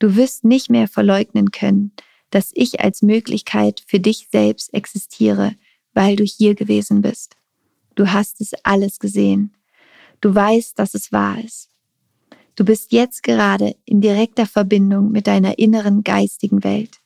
Du 0.00 0.16
wirst 0.16 0.44
nicht 0.44 0.68
mehr 0.68 0.88
verleugnen 0.88 1.52
können, 1.52 1.92
dass 2.30 2.50
ich 2.54 2.80
als 2.80 3.02
Möglichkeit 3.02 3.84
für 3.86 4.00
dich 4.00 4.26
selbst 4.32 4.74
existiere, 4.74 5.54
weil 5.94 6.16
du 6.16 6.24
hier 6.24 6.56
gewesen 6.56 7.02
bist. 7.02 7.36
Du 7.94 8.12
hast 8.12 8.40
es 8.40 8.52
alles 8.64 8.98
gesehen. 8.98 9.56
Du 10.20 10.34
weißt, 10.34 10.76
dass 10.76 10.94
es 10.94 11.12
wahr 11.12 11.38
ist. 11.38 11.70
Du 12.56 12.64
bist 12.64 12.90
jetzt 12.90 13.22
gerade 13.22 13.76
in 13.84 14.00
direkter 14.00 14.46
Verbindung 14.46 15.12
mit 15.12 15.28
deiner 15.28 15.56
inneren 15.60 16.02
geistigen 16.02 16.64
Welt. 16.64 16.98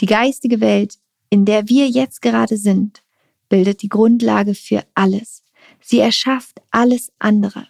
Die 0.00 0.06
geistige 0.06 0.60
Welt, 0.60 0.98
in 1.28 1.44
der 1.44 1.68
wir 1.68 1.88
jetzt 1.88 2.20
gerade 2.20 2.56
sind, 2.56 3.04
bildet 3.48 3.82
die 3.82 3.88
Grundlage 3.88 4.56
für 4.56 4.82
alles. 4.96 5.44
Sie 5.80 6.00
erschafft 6.00 6.60
alles 6.72 7.12
andere. 7.20 7.69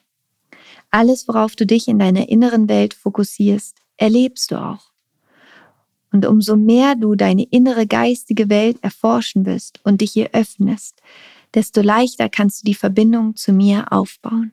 Alles, 0.91 1.29
worauf 1.29 1.55
du 1.55 1.67
dich 1.67 1.89
in 1.89 1.99
deiner 1.99 2.29
inneren 2.29 2.69
Welt 2.69 2.95
fokussierst, 2.95 3.77
erlebst 3.97 4.51
du 4.51 4.57
auch. 4.57 4.91
Und 6.13 6.27
umso 6.27 6.57
mehr 6.57 6.97
du 6.97 7.15
deine 7.15 7.45
innere 7.45 7.87
geistige 7.87 8.49
Welt 8.49 8.79
erforschen 8.83 9.47
wirst 9.47 9.81
und 9.85 10.01
dich 10.01 10.17
ihr 10.17 10.31
öffnest, 10.33 11.01
desto 11.55 11.81
leichter 11.83 12.29
kannst 12.29 12.63
du 12.63 12.65
die 12.67 12.75
Verbindung 12.75 13.37
zu 13.37 13.53
mir 13.53 13.93
aufbauen. 13.93 14.53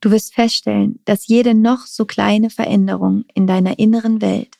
Du 0.00 0.10
wirst 0.10 0.34
feststellen, 0.34 1.00
dass 1.04 1.26
jede 1.26 1.54
noch 1.54 1.86
so 1.86 2.04
kleine 2.04 2.50
Veränderung 2.50 3.24
in 3.34 3.46
deiner 3.46 3.78
inneren 3.78 4.20
Welt 4.20 4.58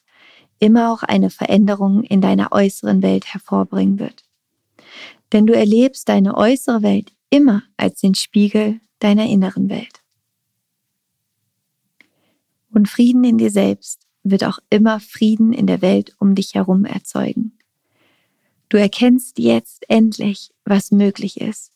immer 0.58 0.92
auch 0.92 1.02
eine 1.02 1.30
Veränderung 1.30 2.02
in 2.02 2.20
deiner 2.20 2.50
äußeren 2.52 3.02
Welt 3.02 3.32
hervorbringen 3.32 3.99
wird. 3.99 4.25
Denn 5.32 5.46
du 5.46 5.54
erlebst 5.54 6.08
deine 6.08 6.37
äußere 6.37 6.82
Welt 6.82 7.12
immer 7.30 7.62
als 7.76 8.00
den 8.00 8.14
Spiegel 8.14 8.80
deiner 8.99 9.26
inneren 9.26 9.68
Welt. 9.68 10.02
Und 12.70 12.88
Frieden 12.88 13.25
in 13.25 13.38
dir 13.38 13.50
selbst 13.50 14.06
wird 14.23 14.44
auch 14.44 14.58
immer 14.70 15.00
Frieden 15.00 15.52
in 15.52 15.66
der 15.66 15.82
Welt 15.82 16.14
um 16.18 16.35
dich 16.35 16.54
herum 16.54 16.85
erzeugen. 16.85 17.52
Du 18.68 18.76
erkennst 18.76 19.38
jetzt 19.38 19.88
endlich, 19.88 20.52
was 20.64 20.90
möglich 20.90 21.40
ist. 21.40 21.73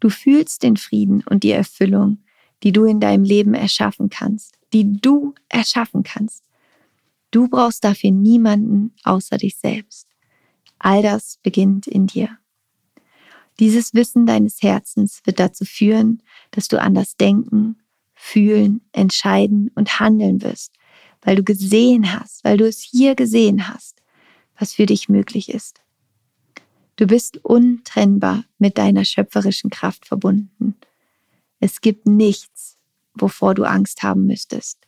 Du 0.00 0.08
fühlst 0.08 0.62
den 0.62 0.76
Frieden 0.76 1.22
und 1.28 1.42
die 1.42 1.50
Erfüllung, 1.50 2.18
die 2.62 2.72
du 2.72 2.84
in 2.84 3.00
deinem 3.00 3.24
Leben 3.24 3.54
erschaffen 3.54 4.08
kannst, 4.08 4.58
die 4.72 5.00
du 5.00 5.34
erschaffen 5.48 6.02
kannst. 6.02 6.44
Du 7.30 7.48
brauchst 7.48 7.84
dafür 7.84 8.10
niemanden 8.10 8.94
außer 9.04 9.36
dich 9.36 9.56
selbst. 9.56 10.08
All 10.78 11.02
das 11.02 11.38
beginnt 11.42 11.86
in 11.86 12.06
dir. 12.06 12.38
Dieses 13.60 13.94
Wissen 13.94 14.26
deines 14.26 14.62
Herzens 14.62 15.20
wird 15.24 15.38
dazu 15.38 15.64
führen, 15.64 16.22
dass 16.50 16.68
du 16.68 16.80
anders 16.80 17.16
denken, 17.16 17.76
fühlen, 18.24 18.80
entscheiden 18.92 19.70
und 19.74 20.00
handeln 20.00 20.40
wirst, 20.40 20.72
weil 21.20 21.36
du 21.36 21.44
gesehen 21.44 22.18
hast, 22.18 22.42
weil 22.42 22.56
du 22.56 22.66
es 22.66 22.80
hier 22.80 23.14
gesehen 23.14 23.68
hast, 23.68 24.02
was 24.58 24.72
für 24.72 24.86
dich 24.86 25.10
möglich 25.10 25.50
ist. 25.50 25.82
Du 26.96 27.06
bist 27.06 27.44
untrennbar 27.44 28.44
mit 28.58 28.78
deiner 28.78 29.04
schöpferischen 29.04 29.68
Kraft 29.68 30.06
verbunden. 30.06 30.74
Es 31.60 31.82
gibt 31.82 32.06
nichts, 32.06 32.78
wovor 33.14 33.54
du 33.54 33.64
Angst 33.64 34.02
haben 34.02 34.24
müsstest, 34.24 34.78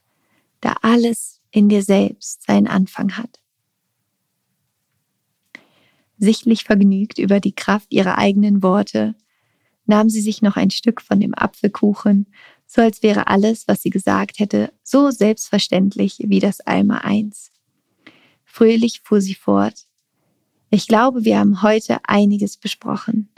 da 0.62 0.75
alles 0.81 1.43
in 1.50 1.69
dir 1.69 1.83
selbst 1.83 2.43
seinen 2.43 2.66
Anfang 2.66 3.19
hat. 3.19 3.40
Sichtlich 6.16 6.64
vergnügt 6.64 7.19
über 7.19 7.40
die 7.40 7.55
Kraft 7.55 7.93
ihrer 7.93 8.16
eigenen 8.16 8.62
Worte, 8.62 9.14
nahm 9.85 10.09
sie 10.09 10.23
sich 10.23 10.40
noch 10.40 10.57
ein 10.57 10.71
Stück 10.71 11.02
von 11.02 11.21
dem 11.21 11.35
Apfelkuchen 11.35 12.26
so 12.76 12.83
als 12.83 13.02
wäre 13.02 13.28
alles, 13.28 13.66
was 13.68 13.80
sie 13.80 13.88
gesagt 13.88 14.38
hätte, 14.38 14.71
so 14.83 15.11
selbstverständlich 15.11 16.18
wie 16.26 16.40
das 16.40 16.61
1. 16.61 17.50
Fröhlich 18.45 19.00
fuhr 19.02 19.23
sie 19.23 19.35
fort. 19.35 19.87
Ich 20.68 20.87
glaube, 20.87 21.25
wir 21.25 21.38
haben 21.38 21.62
heute 21.62 22.00
einiges 22.04 22.59
besprochen. 22.59 23.30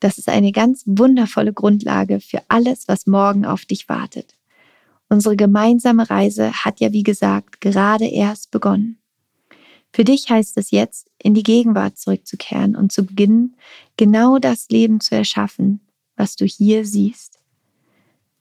Das 0.00 0.16
ist 0.16 0.30
eine 0.30 0.52
ganz 0.52 0.84
wundervolle 0.86 1.52
Grundlage 1.52 2.18
für 2.18 2.40
alles, 2.48 2.88
was 2.88 3.06
morgen 3.06 3.44
auf 3.44 3.66
dich 3.66 3.90
wartet. 3.90 4.38
Unsere 5.10 5.36
gemeinsame 5.36 6.08
Reise 6.08 6.50
hat 6.64 6.80
ja, 6.80 6.94
wie 6.94 7.02
gesagt, 7.02 7.60
gerade 7.60 8.06
erst 8.06 8.52
begonnen. 8.52 8.98
Für 9.92 10.04
dich 10.04 10.30
heißt 10.30 10.56
es 10.56 10.70
jetzt, 10.70 11.10
in 11.18 11.34
die 11.34 11.42
Gegenwart 11.42 11.98
zurückzukehren 11.98 12.74
und 12.74 12.90
zu 12.90 13.04
beginnen, 13.04 13.56
genau 13.98 14.38
das 14.38 14.70
Leben 14.70 15.00
zu 15.00 15.14
erschaffen, 15.14 15.80
was 16.16 16.36
du 16.36 16.46
hier 16.46 16.86
siehst. 16.86 17.35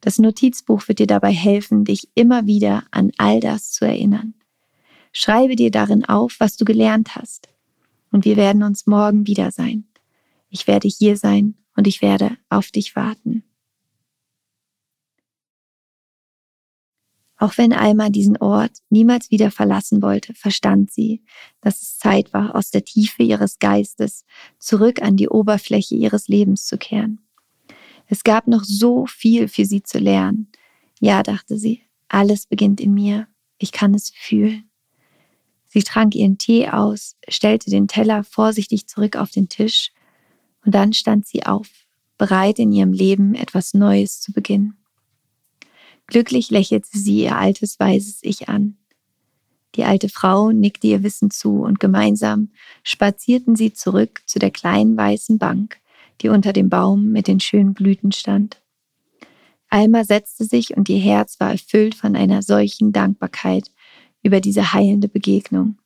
Das 0.02 0.20
Notizbuch 0.20 0.88
wird 0.88 1.00
dir 1.00 1.08
dabei 1.08 1.32
helfen, 1.32 1.86
dich 1.86 2.10
immer 2.16 2.46
wieder 2.46 2.84
an 2.92 3.12
all 3.18 3.40
das 3.40 3.72
zu 3.72 3.86
erinnern. 3.86 4.36
Schreibe 5.12 5.56
dir 5.56 5.72
darin 5.72 6.06
auf, 6.06 6.36
was 6.40 6.58
du 6.58 6.66
gelernt 6.66 7.16
hast. 7.16 7.50
Und 8.12 8.26
wir 8.26 8.38
werden 8.38 8.64
uns 8.64 8.86
morgen 8.86 9.28
wieder 9.28 9.52
sein. 9.52 9.86
Ich 10.50 10.68
werde 10.68 10.88
hier 10.88 11.18
sein 11.18 11.56
und 11.76 11.88
ich 11.88 12.02
werde 12.02 12.38
auf 12.50 12.72
dich 12.72 12.96
warten. 12.96 13.44
Auch 17.38 17.58
wenn 17.58 17.74
Alma 17.74 18.10
diesen 18.10 18.38
Ort 18.38 18.78
niemals 18.90 19.30
wieder 19.30 19.52
verlassen 19.52 20.02
wollte, 20.02 20.34
verstand 20.34 20.92
sie, 20.92 21.24
dass 21.62 21.82
es 21.82 21.98
Zeit 21.98 22.34
war, 22.34 22.56
aus 22.56 22.72
der 22.72 22.86
Tiefe 22.86 23.24
ihres 23.24 23.60
Geistes 23.60 24.24
zurück 24.58 25.02
an 25.02 25.18
die 25.18 25.28
Oberfläche 25.28 25.96
ihres 25.96 26.28
Lebens 26.28 26.66
zu 26.66 26.78
kehren. 26.78 27.25
Es 28.08 28.24
gab 28.24 28.48
noch 28.48 28.64
so 28.64 29.06
viel 29.06 29.48
für 29.48 29.66
sie 29.66 29.84
zu 29.84 29.98
lernen. 29.98 30.52
Ja, 31.00 31.24
dachte 31.24 31.58
sie, 31.58 31.82
alles 32.08 32.46
beginnt 32.46 32.80
in 32.80 32.94
mir. 32.94 33.28
Ich 33.58 33.72
kann 33.72 33.94
es 33.94 34.12
fühlen. 34.12 34.70
Sie 35.68 35.84
trank 35.84 36.16
ihren 36.16 36.38
Tee 36.38 36.70
aus, 36.70 37.18
stellte 37.28 37.70
den 37.70 37.88
Teller 37.88 38.24
vorsichtig 38.24 38.88
zurück 38.88 39.18
auf 39.18 39.32
den 39.32 39.50
Tisch 39.50 39.92
und 40.64 40.74
dann 40.74 40.94
stand 40.94 41.26
sie 41.28 41.46
auf, 41.46 41.68
bereit 42.18 42.60
in 42.60 42.72
ihrem 42.72 42.94
Leben 42.94 43.36
etwas 43.36 43.74
Neues 43.74 44.22
zu 44.22 44.32
beginnen. 44.32 44.78
Glücklich 46.08 46.50
lächelte 46.50 46.98
sie 46.98 47.24
ihr 47.24 47.38
altes 47.38 47.80
weißes 47.80 48.20
Ich 48.22 48.48
an. 48.48 48.78
Die 49.76 49.84
alte 49.84 50.08
Frau 50.08 50.52
nickte 50.52 50.88
ihr 50.88 51.04
Wissen 51.04 51.32
zu 51.32 51.64
und 51.64 51.80
gemeinsam 51.80 52.52
spazierten 52.84 53.56
sie 53.56 53.74
zurück 53.74 54.22
zu 54.26 54.40
der 54.40 54.52
kleinen 54.52 54.96
weißen 54.96 55.38
Bank, 55.38 55.82
die 56.22 56.30
unter 56.30 56.54
dem 56.54 56.70
Baum 56.70 57.12
mit 57.12 57.28
den 57.28 57.40
schönen 57.40 57.74
Blüten 57.74 58.12
stand. 58.12 58.62
Alma 59.70 60.04
setzte 60.04 60.46
sich 60.46 60.78
und 60.78 60.90
ihr 60.90 61.00
Herz 61.00 61.40
war 61.40 61.52
erfüllt 61.52 61.96
von 61.96 62.16
einer 62.16 62.42
solchen 62.42 62.92
Dankbarkeit 62.92 63.72
über 64.24 64.40
diese 64.40 64.74
heilende 64.74 65.08
Begegnung. 65.08 65.78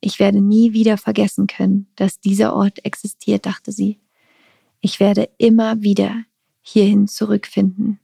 Ich 0.00 0.18
werde 0.18 0.40
nie 0.40 0.72
wieder 0.72 0.98
vergessen 0.98 1.46
können, 1.46 1.86
dass 1.94 2.18
dieser 2.18 2.54
Ort 2.54 2.84
existiert, 2.84 3.46
dachte 3.46 3.70
sie. 3.70 4.00
Ich 4.80 4.98
werde 4.98 5.30
immer 5.38 5.80
wieder 5.80 6.24
hierhin 6.60 7.06
zurückfinden. 7.06 8.00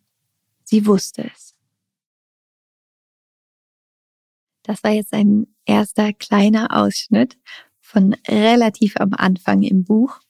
Sie 0.63 0.87
wusste 0.87 1.29
es. 1.35 1.57
Das 4.63 4.85
war 4.85 4.93
jetzt 4.93 5.13
ein 5.13 5.47
erster 5.65 6.13
kleiner 6.13 6.77
Ausschnitt 6.77 7.39
von 7.81 8.15
relativ 8.29 8.97
am 8.99 9.15
Anfang 9.15 9.63
im 9.63 9.83
Buch. 9.83 10.21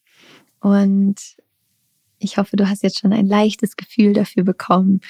Und 0.61 1.17
ich 2.19 2.37
hoffe, 2.37 2.57
du 2.57 2.69
hast 2.69 2.83
jetzt 2.83 3.00
schon 3.00 3.12
ein 3.12 3.27
leichtes 3.27 3.77
Gefühl 3.77 4.12
dafür 4.12 4.45
bekommen, 4.45 5.00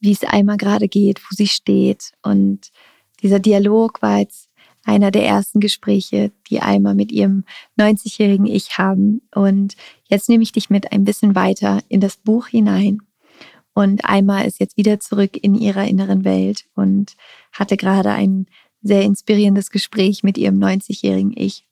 wie 0.00 0.12
es 0.12 0.24
einmal 0.24 0.56
gerade 0.56 0.88
geht, 0.88 1.20
wo 1.22 1.34
sie 1.34 1.46
steht. 1.46 2.12
Und 2.22 2.70
dieser 3.22 3.40
Dialog 3.40 4.02
war 4.02 4.18
jetzt 4.18 4.48
einer 4.84 5.10
der 5.10 5.26
ersten 5.26 5.60
Gespräche, 5.60 6.32
die 6.48 6.60
Alma 6.60 6.94
mit 6.94 7.12
ihrem 7.12 7.44
90-jährigen 7.78 8.46
Ich 8.46 8.78
haben. 8.78 9.22
Und 9.34 9.76
jetzt 10.08 10.28
nehme 10.28 10.42
ich 10.42 10.52
dich 10.52 10.70
mit 10.70 10.92
ein 10.92 11.04
bisschen 11.04 11.34
weiter 11.34 11.80
in 11.88 12.00
das 12.00 12.16
Buch 12.16 12.46
hinein. 12.46 13.02
Und 13.74 14.04
Alma 14.04 14.40
ist 14.40 14.60
jetzt 14.60 14.76
wieder 14.76 14.98
zurück 14.98 15.36
in 15.36 15.54
ihrer 15.54 15.86
inneren 15.86 16.24
Welt 16.24 16.64
und 16.74 17.14
hatte 17.52 17.76
gerade 17.76 18.10
ein 18.10 18.46
sehr 18.82 19.02
inspirierendes 19.02 19.70
Gespräch 19.70 20.22
mit 20.22 20.38
ihrem 20.38 20.58
90-jährigen 20.58 21.32
Ich. 21.36 21.66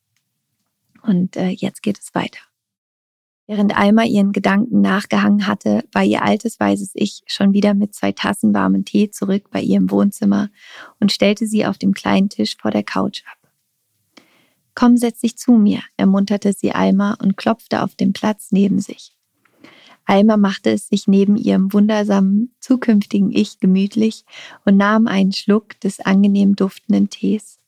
Und 1.02 1.37
äh, 1.37 1.49
jetzt 1.49 1.83
geht 1.83 1.99
es 1.99 2.14
weiter. 2.14 2.38
Während 3.49 3.76
Alma 3.76 4.03
ihren 4.03 4.33
Gedanken 4.33 4.81
nachgehangen 4.81 5.47
hatte, 5.47 5.85
war 5.93 6.03
ihr 6.03 6.23
altes 6.23 6.59
weißes 6.59 6.91
Ich 6.95 7.23
schon 7.26 7.53
wieder 7.53 7.75
mit 7.75 7.95
zwei 7.95 8.11
Tassen 8.11 8.53
warmen 8.53 8.85
Tee 8.85 9.11
zurück 9.11 9.50
bei 9.53 9.61
ihr 9.61 9.76
im 9.76 9.91
Wohnzimmer 9.91 10.50
und 10.99 11.12
stellte 11.12 11.47
sie 11.47 11.65
auf 11.65 11.79
dem 11.79 11.95
kleinen 11.95 12.29
Tisch 12.29 12.57
vor 12.61 12.73
der 12.73 12.83
Couch 12.83 13.23
ab. 13.31 13.38
Komm, 14.75 14.97
setz 14.97 15.21
dich 15.21 15.38
zu 15.38 15.53
mir, 15.53 15.81
ermunterte 15.97 16.53
sie 16.53 16.73
Alma 16.73 17.17
und 17.23 17.37
klopfte 17.37 17.83
auf 17.83 17.95
den 17.95 18.12
Platz 18.12 18.49
neben 18.50 18.81
sich. 18.81 19.17
Alma 20.05 20.37
machte 20.37 20.71
es 20.71 20.88
sich 20.88 21.07
neben 21.07 21.37
ihrem 21.37 21.73
wundersamen 21.73 22.55
zukünftigen 22.61 23.31
Ich 23.33 23.59
gemütlich 23.61 24.25
und 24.65 24.76
nahm 24.76 25.07
einen 25.07 25.33
Schluck 25.33 25.81
des 25.81 26.00
angenehm 26.00 26.57
duftenden 26.57 27.11
Tees. 27.11 27.59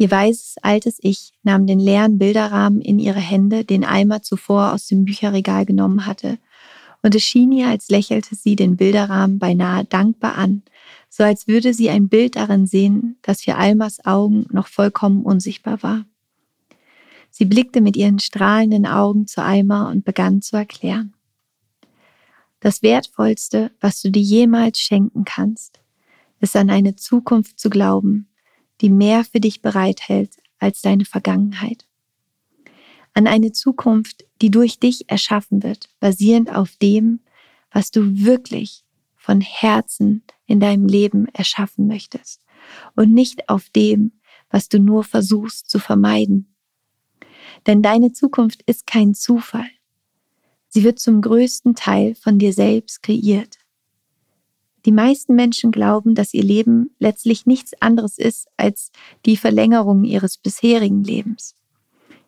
Ihr 0.00 0.12
weißes, 0.12 0.58
altes 0.62 0.98
Ich 1.02 1.32
nahm 1.42 1.66
den 1.66 1.80
leeren 1.80 2.18
Bilderrahmen 2.18 2.80
in 2.80 3.00
ihre 3.00 3.18
Hände, 3.18 3.64
den 3.64 3.84
Eimer 3.84 4.22
zuvor 4.22 4.72
aus 4.72 4.86
dem 4.86 5.04
Bücherregal 5.04 5.66
genommen 5.66 6.06
hatte, 6.06 6.38
und 7.02 7.14
es 7.14 7.22
schien 7.22 7.52
ihr, 7.52 7.68
als 7.68 7.90
lächelte 7.90 8.34
sie 8.34 8.56
den 8.56 8.76
Bilderrahmen 8.76 9.38
beinahe 9.38 9.84
dankbar 9.84 10.36
an, 10.36 10.62
so 11.08 11.24
als 11.24 11.48
würde 11.48 11.74
sie 11.74 11.90
ein 11.90 12.08
Bild 12.08 12.36
darin 12.36 12.66
sehen, 12.66 13.18
das 13.22 13.42
für 13.42 13.56
Almas 13.56 14.04
Augen 14.04 14.46
noch 14.50 14.68
vollkommen 14.68 15.24
unsichtbar 15.24 15.82
war. 15.82 16.04
Sie 17.30 17.44
blickte 17.44 17.80
mit 17.80 17.96
ihren 17.96 18.20
strahlenden 18.20 18.86
Augen 18.86 19.26
zu 19.26 19.42
Eimer 19.42 19.88
und 19.88 20.04
begann 20.04 20.42
zu 20.42 20.56
erklären. 20.56 21.14
Das 22.60 22.82
Wertvollste, 22.82 23.70
was 23.80 24.00
du 24.00 24.10
dir 24.10 24.22
jemals 24.22 24.80
schenken 24.80 25.24
kannst, 25.24 25.80
ist 26.40 26.56
an 26.56 26.70
eine 26.70 26.94
Zukunft 26.94 27.58
zu 27.58 27.68
glauben, 27.68 28.27
die 28.80 28.90
mehr 28.90 29.24
für 29.24 29.40
dich 29.40 29.62
bereithält 29.62 30.36
als 30.58 30.82
deine 30.82 31.04
Vergangenheit. 31.04 31.86
An 33.14 33.26
eine 33.26 33.52
Zukunft, 33.52 34.24
die 34.40 34.50
durch 34.50 34.78
dich 34.78 35.10
erschaffen 35.10 35.62
wird, 35.62 35.88
basierend 36.00 36.54
auf 36.54 36.76
dem, 36.76 37.20
was 37.72 37.90
du 37.90 38.24
wirklich 38.24 38.84
von 39.16 39.40
Herzen 39.40 40.22
in 40.46 40.60
deinem 40.60 40.86
Leben 40.86 41.26
erschaffen 41.32 41.86
möchtest 41.86 42.40
und 42.94 43.12
nicht 43.12 43.48
auf 43.48 43.68
dem, 43.70 44.12
was 44.50 44.68
du 44.68 44.78
nur 44.78 45.04
versuchst 45.04 45.68
zu 45.68 45.78
vermeiden. 45.78 46.54
Denn 47.66 47.82
deine 47.82 48.12
Zukunft 48.12 48.62
ist 48.62 48.86
kein 48.86 49.14
Zufall. 49.14 49.68
Sie 50.68 50.84
wird 50.84 50.98
zum 50.98 51.20
größten 51.20 51.74
Teil 51.74 52.14
von 52.14 52.38
dir 52.38 52.52
selbst 52.52 53.02
kreiert. 53.02 53.57
Die 54.84 54.92
meisten 54.92 55.34
Menschen 55.34 55.70
glauben, 55.70 56.14
dass 56.14 56.34
ihr 56.34 56.44
Leben 56.44 56.90
letztlich 56.98 57.46
nichts 57.46 57.72
anderes 57.80 58.18
ist 58.18 58.48
als 58.56 58.90
die 59.26 59.36
Verlängerung 59.36 60.04
ihres 60.04 60.38
bisherigen 60.38 61.02
Lebens. 61.02 61.56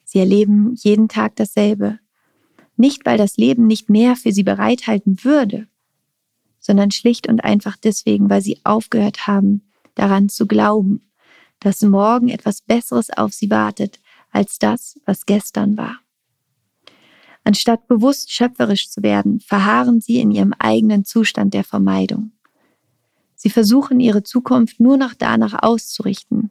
Sie 0.05 0.19
erleben 0.19 0.75
jeden 0.75 1.09
Tag 1.09 1.37
dasselbe. 1.37 2.01
Nicht, 2.77 3.07
weil 3.07 3.19
das 3.19 3.37
Leben 3.37 3.67
nicht 3.67 3.89
mehr 3.89 4.17
für 4.17 4.33
sie 4.33 4.43
bereithalten 4.43 5.23
würde, 5.23 5.69
sondern 6.59 6.91
schlicht 6.91 7.29
und 7.29 7.45
einfach 7.45 7.77
deswegen, 7.77 8.29
weil 8.29 8.43
sie 8.43 8.61
aufgehört 8.65 9.27
haben, 9.27 9.71
daran 9.95 10.29
zu 10.29 10.47
glauben, 10.47 11.13
dass 11.61 11.83
morgen 11.83 12.29
etwas 12.29 12.63
Besseres 12.63 13.11
auf 13.11 13.33
sie 13.33 13.51
wartet 13.51 14.01
als 14.31 14.59
das, 14.59 14.99
was 15.05 15.27
gestern 15.27 15.77
war. 15.77 16.01
Anstatt 17.45 17.87
bewusst 17.87 18.33
schöpferisch 18.33 18.91
zu 18.91 19.03
werden, 19.03 19.41
verharren 19.41 20.01
sie 20.01 20.19
in 20.19 20.31
ihrem 20.31 20.53
eigenen 20.59 21.05
Zustand 21.05 21.55
der 21.55 21.65
Vermeidung. 21.65 22.33
Sie 23.43 23.49
versuchen 23.49 24.01
ihre 24.01 24.23
Zukunft 24.23 24.81
nur 24.81 24.99
noch 24.99 25.15
danach 25.15 25.63
auszurichten, 25.63 26.51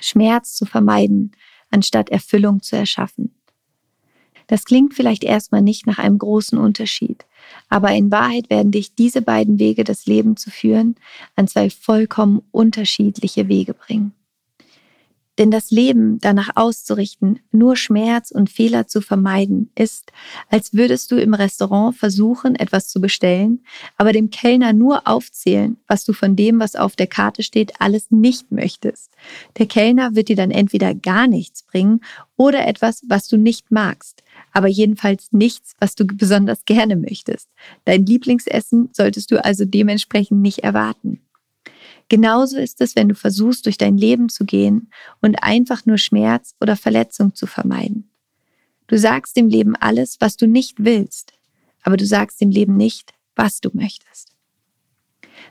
Schmerz 0.00 0.54
zu 0.54 0.66
vermeiden, 0.66 1.32
anstatt 1.70 2.10
Erfüllung 2.10 2.60
zu 2.60 2.76
erschaffen. 2.76 3.34
Das 4.46 4.66
klingt 4.66 4.92
vielleicht 4.92 5.24
erstmal 5.24 5.62
nicht 5.62 5.86
nach 5.86 5.98
einem 5.98 6.18
großen 6.18 6.58
Unterschied, 6.58 7.24
aber 7.70 7.92
in 7.92 8.10
Wahrheit 8.10 8.50
werden 8.50 8.70
dich 8.70 8.94
diese 8.94 9.22
beiden 9.22 9.58
Wege, 9.58 9.82
das 9.82 10.04
Leben 10.04 10.36
zu 10.36 10.50
führen, 10.50 10.96
an 11.36 11.48
zwei 11.48 11.70
vollkommen 11.70 12.42
unterschiedliche 12.50 13.48
Wege 13.48 13.72
bringen. 13.72 14.12
Denn 15.38 15.50
das 15.50 15.70
Leben 15.70 16.18
danach 16.20 16.50
auszurichten, 16.54 17.40
nur 17.50 17.76
Schmerz 17.76 18.30
und 18.30 18.50
Fehler 18.50 18.86
zu 18.86 19.00
vermeiden, 19.00 19.70
ist, 19.74 20.12
als 20.48 20.74
würdest 20.74 21.10
du 21.10 21.16
im 21.16 21.34
Restaurant 21.34 21.96
versuchen, 21.96 22.54
etwas 22.54 22.88
zu 22.88 23.00
bestellen, 23.00 23.64
aber 23.96 24.12
dem 24.12 24.30
Kellner 24.30 24.72
nur 24.72 25.08
aufzählen, 25.08 25.76
was 25.88 26.04
du 26.04 26.12
von 26.12 26.36
dem, 26.36 26.60
was 26.60 26.76
auf 26.76 26.94
der 26.94 27.08
Karte 27.08 27.42
steht, 27.42 27.80
alles 27.80 28.10
nicht 28.10 28.52
möchtest. 28.52 29.10
Der 29.58 29.66
Kellner 29.66 30.14
wird 30.14 30.28
dir 30.28 30.36
dann 30.36 30.52
entweder 30.52 30.94
gar 30.94 31.26
nichts 31.26 31.64
bringen 31.64 32.00
oder 32.36 32.66
etwas, 32.66 33.02
was 33.08 33.26
du 33.26 33.36
nicht 33.36 33.72
magst, 33.72 34.22
aber 34.52 34.68
jedenfalls 34.68 35.32
nichts, 35.32 35.74
was 35.80 35.96
du 35.96 36.04
besonders 36.06 36.64
gerne 36.64 36.94
möchtest. 36.96 37.48
Dein 37.84 38.06
Lieblingsessen 38.06 38.90
solltest 38.92 39.32
du 39.32 39.44
also 39.44 39.64
dementsprechend 39.64 40.42
nicht 40.42 40.60
erwarten. 40.60 41.20
Genauso 42.08 42.58
ist 42.58 42.80
es, 42.80 42.96
wenn 42.96 43.08
du 43.08 43.14
versuchst, 43.14 43.66
durch 43.66 43.78
dein 43.78 43.96
Leben 43.96 44.28
zu 44.28 44.44
gehen 44.44 44.90
und 45.22 45.42
einfach 45.42 45.86
nur 45.86 45.98
Schmerz 45.98 46.54
oder 46.60 46.76
Verletzung 46.76 47.34
zu 47.34 47.46
vermeiden. 47.46 48.10
Du 48.86 48.98
sagst 48.98 49.36
dem 49.36 49.48
Leben 49.48 49.74
alles, 49.76 50.20
was 50.20 50.36
du 50.36 50.46
nicht 50.46 50.84
willst, 50.84 51.32
aber 51.82 51.96
du 51.96 52.06
sagst 52.06 52.40
dem 52.40 52.50
Leben 52.50 52.76
nicht, 52.76 53.14
was 53.34 53.60
du 53.60 53.70
möchtest. 53.72 54.32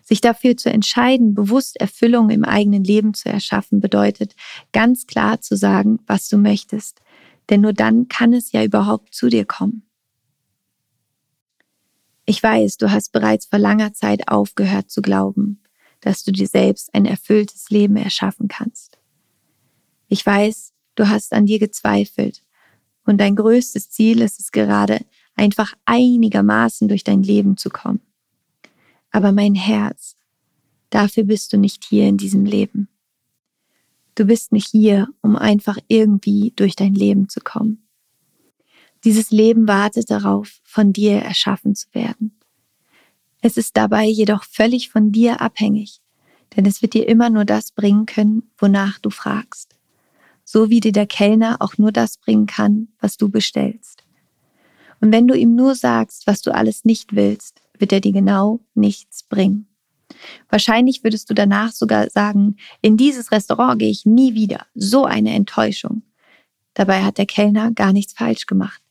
Sich 0.03 0.21
dafür 0.21 0.55
zu 0.55 0.69
entscheiden, 0.69 1.33
bewusst 1.33 1.77
Erfüllung 1.77 2.29
im 2.29 2.43
eigenen 2.43 2.83
Leben 2.83 3.13
zu 3.13 3.29
erschaffen, 3.29 3.79
bedeutet 3.79 4.35
ganz 4.71 5.07
klar 5.07 5.41
zu 5.41 5.55
sagen, 5.55 5.99
was 6.07 6.29
du 6.29 6.37
möchtest, 6.37 7.01
denn 7.49 7.61
nur 7.61 7.73
dann 7.73 8.07
kann 8.07 8.33
es 8.33 8.51
ja 8.51 8.63
überhaupt 8.63 9.13
zu 9.13 9.29
dir 9.29 9.45
kommen. 9.45 9.83
Ich 12.25 12.41
weiß, 12.41 12.77
du 12.77 12.91
hast 12.91 13.11
bereits 13.11 13.47
vor 13.47 13.59
langer 13.59 13.93
Zeit 13.93 14.29
aufgehört 14.29 14.89
zu 14.89 15.01
glauben, 15.01 15.62
dass 16.03 16.23
du 16.23 16.31
dir 16.31 16.47
selbst 16.47 16.93
ein 16.93 17.05
erfülltes 17.05 17.69
Leben 17.69 17.95
erschaffen 17.95 18.47
kannst. 18.47 18.97
Ich 20.09 20.25
weiß, 20.25 20.73
du 20.95 21.07
hast 21.07 21.33
an 21.33 21.45
dir 21.45 21.59
gezweifelt 21.59 22.43
und 23.05 23.17
dein 23.19 23.35
größtes 23.35 23.89
Ziel 23.89 24.21
ist 24.21 24.39
es 24.39 24.51
gerade, 24.51 24.99
einfach 25.35 25.73
einigermaßen 25.85 26.87
durch 26.87 27.03
dein 27.03 27.23
Leben 27.23 27.57
zu 27.57 27.69
kommen. 27.69 28.01
Aber 29.11 29.31
mein 29.31 29.55
Herz, 29.55 30.17
dafür 30.89 31.23
bist 31.23 31.53
du 31.53 31.57
nicht 31.57 31.85
hier 31.85 32.07
in 32.07 32.17
diesem 32.17 32.45
Leben. 32.45 32.89
Du 34.15 34.25
bist 34.25 34.51
nicht 34.51 34.67
hier, 34.67 35.07
um 35.21 35.35
einfach 35.35 35.77
irgendwie 35.87 36.53
durch 36.55 36.75
dein 36.75 36.93
Leben 36.93 37.29
zu 37.29 37.39
kommen. 37.39 37.87
Dieses 39.03 39.31
Leben 39.31 39.67
wartet 39.67 40.11
darauf, 40.11 40.59
von 40.63 40.93
dir 40.93 41.13
erschaffen 41.13 41.75
zu 41.75 41.87
werden. 41.93 42.39
Es 43.45 43.57
ist 43.57 43.75
dabei 43.75 44.05
jedoch 44.05 44.45
völlig 44.45 44.87
von 44.89 45.11
dir 45.11 45.41
abhängig, 45.41 45.99
denn 46.55 46.65
es 46.65 46.81
wird 46.81 46.93
dir 46.93 47.09
immer 47.09 47.29
nur 47.29 47.43
das 47.43 47.73
bringen 47.73 48.05
können, 48.05 48.49
wonach 48.57 48.99
du 48.99 49.09
fragst. 49.09 49.75
So 50.45 50.69
wie 50.69 50.79
dir 50.79 50.93
der 50.93 51.07
Kellner 51.07 51.57
auch 51.59 51.77
nur 51.77 51.91
das 51.91 52.17
bringen 52.17 52.45
kann, 52.45 52.87
was 53.01 53.17
du 53.17 53.27
bestellst. 53.27 54.05
Und 55.01 55.11
wenn 55.11 55.27
du 55.27 55.37
ihm 55.37 55.55
nur 55.55 55.75
sagst, 55.75 56.25
was 56.25 56.41
du 56.41 56.55
alles 56.55 56.85
nicht 56.85 57.17
willst, 57.17 57.61
wird 57.77 57.91
er 57.91 57.99
dir 57.99 58.13
genau 58.13 58.61
nichts 58.75 59.23
bringen. 59.23 59.67
Wahrscheinlich 60.47 61.03
würdest 61.03 61.29
du 61.29 61.33
danach 61.33 61.73
sogar 61.73 62.09
sagen, 62.09 62.55
in 62.81 62.95
dieses 62.95 63.33
Restaurant 63.33 63.77
gehe 63.77 63.89
ich 63.89 64.05
nie 64.05 64.35
wieder. 64.35 64.67
So 64.73 65.03
eine 65.03 65.33
Enttäuschung. 65.33 66.03
Dabei 66.75 67.03
hat 67.03 67.17
der 67.17 67.25
Kellner 67.25 67.73
gar 67.73 67.91
nichts 67.91 68.13
falsch 68.13 68.45
gemacht. 68.45 68.81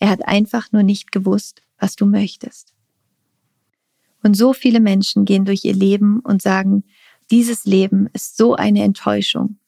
Er 0.00 0.10
hat 0.10 0.26
einfach 0.26 0.72
nur 0.72 0.82
nicht 0.82 1.12
gewusst, 1.12 1.62
was 1.78 1.94
du 1.94 2.06
möchtest. 2.06 2.74
Und 4.22 4.36
so 4.36 4.52
viele 4.52 4.80
Menschen 4.80 5.24
gehen 5.24 5.44
durch 5.44 5.64
ihr 5.64 5.74
Leben 5.74 6.20
und 6.20 6.42
sagen, 6.42 6.84
dieses 7.30 7.64
Leben 7.64 8.08
ist 8.12 8.36
so 8.36 8.54
eine 8.54 8.82
Enttäuschung, 8.82 9.58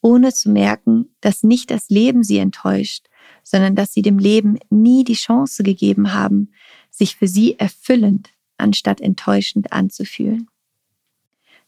ohne 0.00 0.32
zu 0.32 0.50
merken, 0.50 1.08
dass 1.20 1.42
nicht 1.42 1.70
das 1.70 1.88
Leben 1.88 2.22
sie 2.22 2.38
enttäuscht, 2.38 3.06
sondern 3.42 3.74
dass 3.74 3.92
sie 3.92 4.02
dem 4.02 4.18
Leben 4.18 4.58
nie 4.70 5.04
die 5.04 5.14
Chance 5.14 5.62
gegeben 5.62 6.12
haben, 6.12 6.50
sich 6.90 7.16
für 7.16 7.28
sie 7.28 7.58
erfüllend 7.58 8.30
anstatt 8.58 9.00
enttäuschend 9.00 9.72
anzufühlen. 9.72 10.48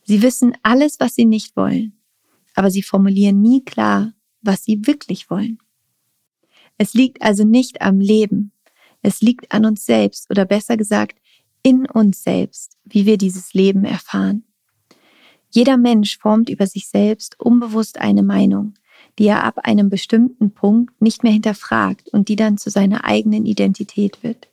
Sie 0.05 0.23
wissen 0.23 0.57
alles, 0.63 1.01
was 1.01 1.15
sie 1.15 1.27
nicht 1.27 1.57
wollen, 1.57 1.93
aber 2.55 2.71
sie 2.71 2.83
formulieren 2.83 3.43
nie 3.43 3.65
klar, 3.65 4.15
was 4.41 4.65
sie 4.65 4.87
wirklich 4.87 5.31
wollen. 5.31 5.59
Es 6.79 6.95
liegt 6.95 7.23
also 7.23 7.45
nicht 7.45 7.83
am 7.83 8.01
Leben, 8.01 8.53
es 9.03 9.21
liegt 9.21 9.53
an 9.53 9.67
uns 9.67 9.85
selbst 9.85 10.31
oder 10.31 10.45
besser 10.45 10.77
gesagt 10.77 11.19
in 11.69 11.85
uns 11.85 12.23
selbst, 12.23 12.79
wie 12.85 13.05
wir 13.05 13.19
dieses 13.19 13.53
Leben 13.53 13.85
erfahren. 13.85 14.45
Jeder 15.51 15.77
Mensch 15.77 16.17
formt 16.17 16.49
über 16.49 16.67
sich 16.67 16.89
selbst 16.89 17.39
unbewusst 17.39 18.01
eine 18.01 18.23
Meinung, 18.23 18.73
die 19.19 19.27
er 19.27 19.45
ab 19.45 19.59
einem 19.65 19.91
bestimmten 19.91 20.53
Punkt 20.53 20.99
nicht 21.03 21.25
mehr 21.25 21.33
hinterfragt 21.33 22.09
und 22.09 22.31
die 22.31 22.37
dann 22.37 22.57
zu 22.57 22.71
seiner 22.71 23.05
eigenen 23.05 23.45
Identität 23.45 24.23
wird. 24.23 24.49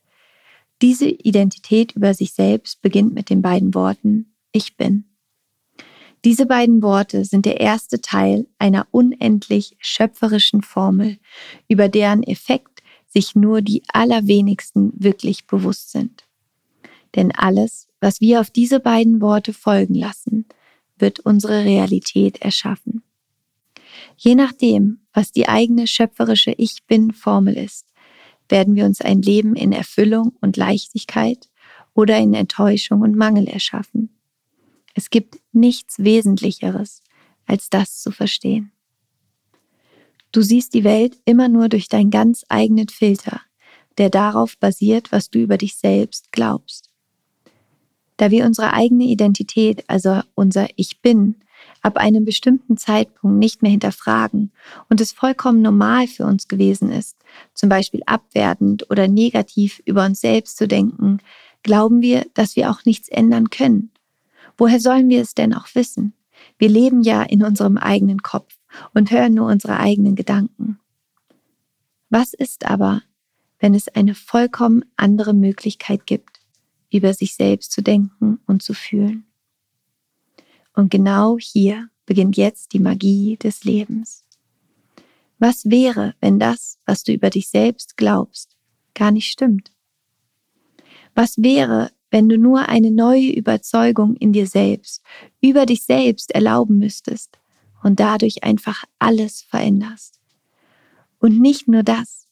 Diese 0.82 1.08
Identität 1.08 1.94
über 1.94 2.14
sich 2.14 2.34
selbst 2.34 2.82
beginnt 2.82 3.14
mit 3.14 3.30
den 3.30 3.42
beiden 3.42 3.74
Worten 3.74 4.36
Ich 4.52 4.76
bin. 4.76 5.06
Diese 6.26 6.46
beiden 6.46 6.82
Worte 6.82 7.24
sind 7.24 7.46
der 7.46 7.62
erste 7.62 8.02
Teil 8.02 8.46
einer 8.60 8.88
unendlich 8.92 9.78
schöpferischen 9.80 10.64
Formel, 10.64 11.18
über 11.70 11.88
deren 11.88 12.24
Effekt 12.24 12.82
sich 13.08 13.36
nur 13.36 13.62
die 13.62 13.84
allerwenigsten 13.94 14.92
wirklich 14.98 15.48
bewusst 15.48 15.92
sind. 15.92 16.25
Denn 17.16 17.32
alles, 17.32 17.88
was 18.00 18.20
wir 18.22 18.42
auf 18.42 18.50
diese 18.50 18.80
beiden 18.80 19.22
Worte 19.22 19.54
folgen 19.54 19.96
lassen, 19.96 20.46
wird 20.98 21.20
unsere 21.20 21.64
Realität 21.64 22.42
erschaffen. 22.42 23.04
Je 24.18 24.36
nachdem, 24.36 25.00
was 25.14 25.32
die 25.32 25.48
eigene 25.48 25.88
schöpferische 25.88 26.52
Ich 26.52 26.86
bin 26.88 27.12
Formel 27.12 27.56
ist, 27.56 27.88
werden 28.50 28.76
wir 28.76 28.86
uns 28.86 29.02
ein 29.02 29.22
Leben 29.22 29.56
in 29.56 29.72
Erfüllung 29.72 30.34
und 30.42 30.58
Leichtigkeit 30.58 31.50
oder 31.94 32.18
in 32.18 32.34
Enttäuschung 32.34 33.02
und 33.02 33.16
Mangel 33.16 33.48
erschaffen. 33.48 34.10
Es 34.94 35.10
gibt 35.10 35.40
nichts 35.52 36.00
Wesentlicheres, 36.00 37.02
als 37.46 37.70
das 37.70 38.02
zu 38.02 38.12
verstehen. 38.12 38.72
Du 40.32 40.42
siehst 40.42 40.74
die 40.74 40.84
Welt 40.84 41.18
immer 41.26 41.48
nur 41.48 41.70
durch 41.70 41.88
deinen 41.88 42.12
ganz 42.12 42.44
eigenen 42.50 42.90
Filter, 42.90 43.42
der 43.98 44.10
darauf 44.10 44.58
basiert, 44.58 45.12
was 45.12 45.30
du 45.30 45.40
über 45.40 45.58
dich 45.58 45.76
selbst 45.78 46.32
glaubst. 46.32 46.90
Da 48.18 48.32
wir 48.32 48.46
unsere 48.46 48.74
eigene 48.74 49.06
Identität, 49.06 49.84
also 49.88 50.22
unser 50.36 50.68
Ich 50.76 51.02
bin, 51.02 51.36
ab 51.82 51.98
einem 51.98 52.26
bestimmten 52.26 52.78
Zeitpunkt 52.78 53.38
nicht 53.38 53.62
mehr 53.62 53.72
hinterfragen 53.72 54.52
und 54.90 55.02
es 55.02 55.12
vollkommen 55.12 55.62
normal 55.62 56.08
für 56.08 56.26
uns 56.26 56.48
gewesen 56.48 56.92
ist, 56.92 57.18
zum 57.54 57.70
Beispiel 57.70 58.02
abwertend 58.06 58.90
oder 58.90 59.08
negativ 59.08 59.82
über 59.86 60.06
uns 60.06 60.22
selbst 60.22 60.58
zu 60.58 60.68
denken, 60.68 61.20
glauben 61.64 62.02
wir, 62.02 62.26
dass 62.34 62.56
wir 62.56 62.72
auch 62.72 62.86
nichts 62.86 63.10
ändern 63.10 63.50
können 63.50 63.92
Woher 64.58 64.80
sollen 64.80 65.10
wir 65.10 65.22
es 65.22 65.34
denn 65.34 65.54
auch 65.54 65.68
wissen? 65.74 66.14
Wir 66.58 66.70
leben 66.70 67.02
ja 67.02 67.24
in 67.24 67.44
unserem 67.44 67.78
eigenen 67.78 68.22
Kopf 68.22 68.58
und 68.94 69.12
hören 69.12 69.34
nur 69.34 69.48
unsere 69.48 69.80
eigenen 69.80 70.16
Gedanken. 70.16 70.80
Was 72.10 72.34
ist 72.34 72.66
aber, 72.66 73.02
wenn 73.60 73.74
es 73.74 73.90
eine 73.90 74.16
vollkommen 74.16 74.86
andere 74.96 75.34
Möglichkeit 75.34 76.06
gibt, 76.06 76.35
über 76.92 77.14
sich 77.14 77.36
selbst 77.36 77.72
zu 77.72 77.82
denken 77.82 78.40
und 78.48 78.64
zu 78.64 78.74
fühlen? 78.74 79.26
Und 80.74 80.92
genau 80.92 81.38
hier 81.40 81.90
beginnt 82.06 82.38
jetzt 82.38 82.74
die 82.74 82.80
Magie 82.80 83.38
des 83.38 83.64
Lebens. 83.64 84.24
Was 85.40 85.70
wäre, 85.70 86.16
wenn 86.22 86.40
das, 86.40 86.80
was 86.86 87.04
du 87.04 87.14
über 87.14 87.30
dich 87.30 87.50
selbst 87.50 87.98
glaubst, 87.98 88.56
gar 88.94 89.12
nicht 89.12 89.30
stimmt? 89.30 89.72
Was 91.14 91.38
wäre, 91.38 91.92
wenn 92.12 92.30
du 92.30 92.38
nur 92.38 92.70
eine 92.70 92.92
neue 92.92 93.32
Überzeugung 93.32 94.16
in 94.16 94.32
dir 94.32 94.48
selbst, 94.48 95.02
über 95.42 95.66
dich 95.66 95.84
selbst 95.84 96.32
erlauben 96.32 96.78
müsstest 96.78 97.40
und 97.84 98.00
dadurch 98.00 98.44
einfach 98.44 98.84
alles 99.00 99.42
veränderst. 99.44 100.20
Und 101.20 101.40
nicht 101.40 101.68
nur 101.68 101.84
das. 101.84 102.28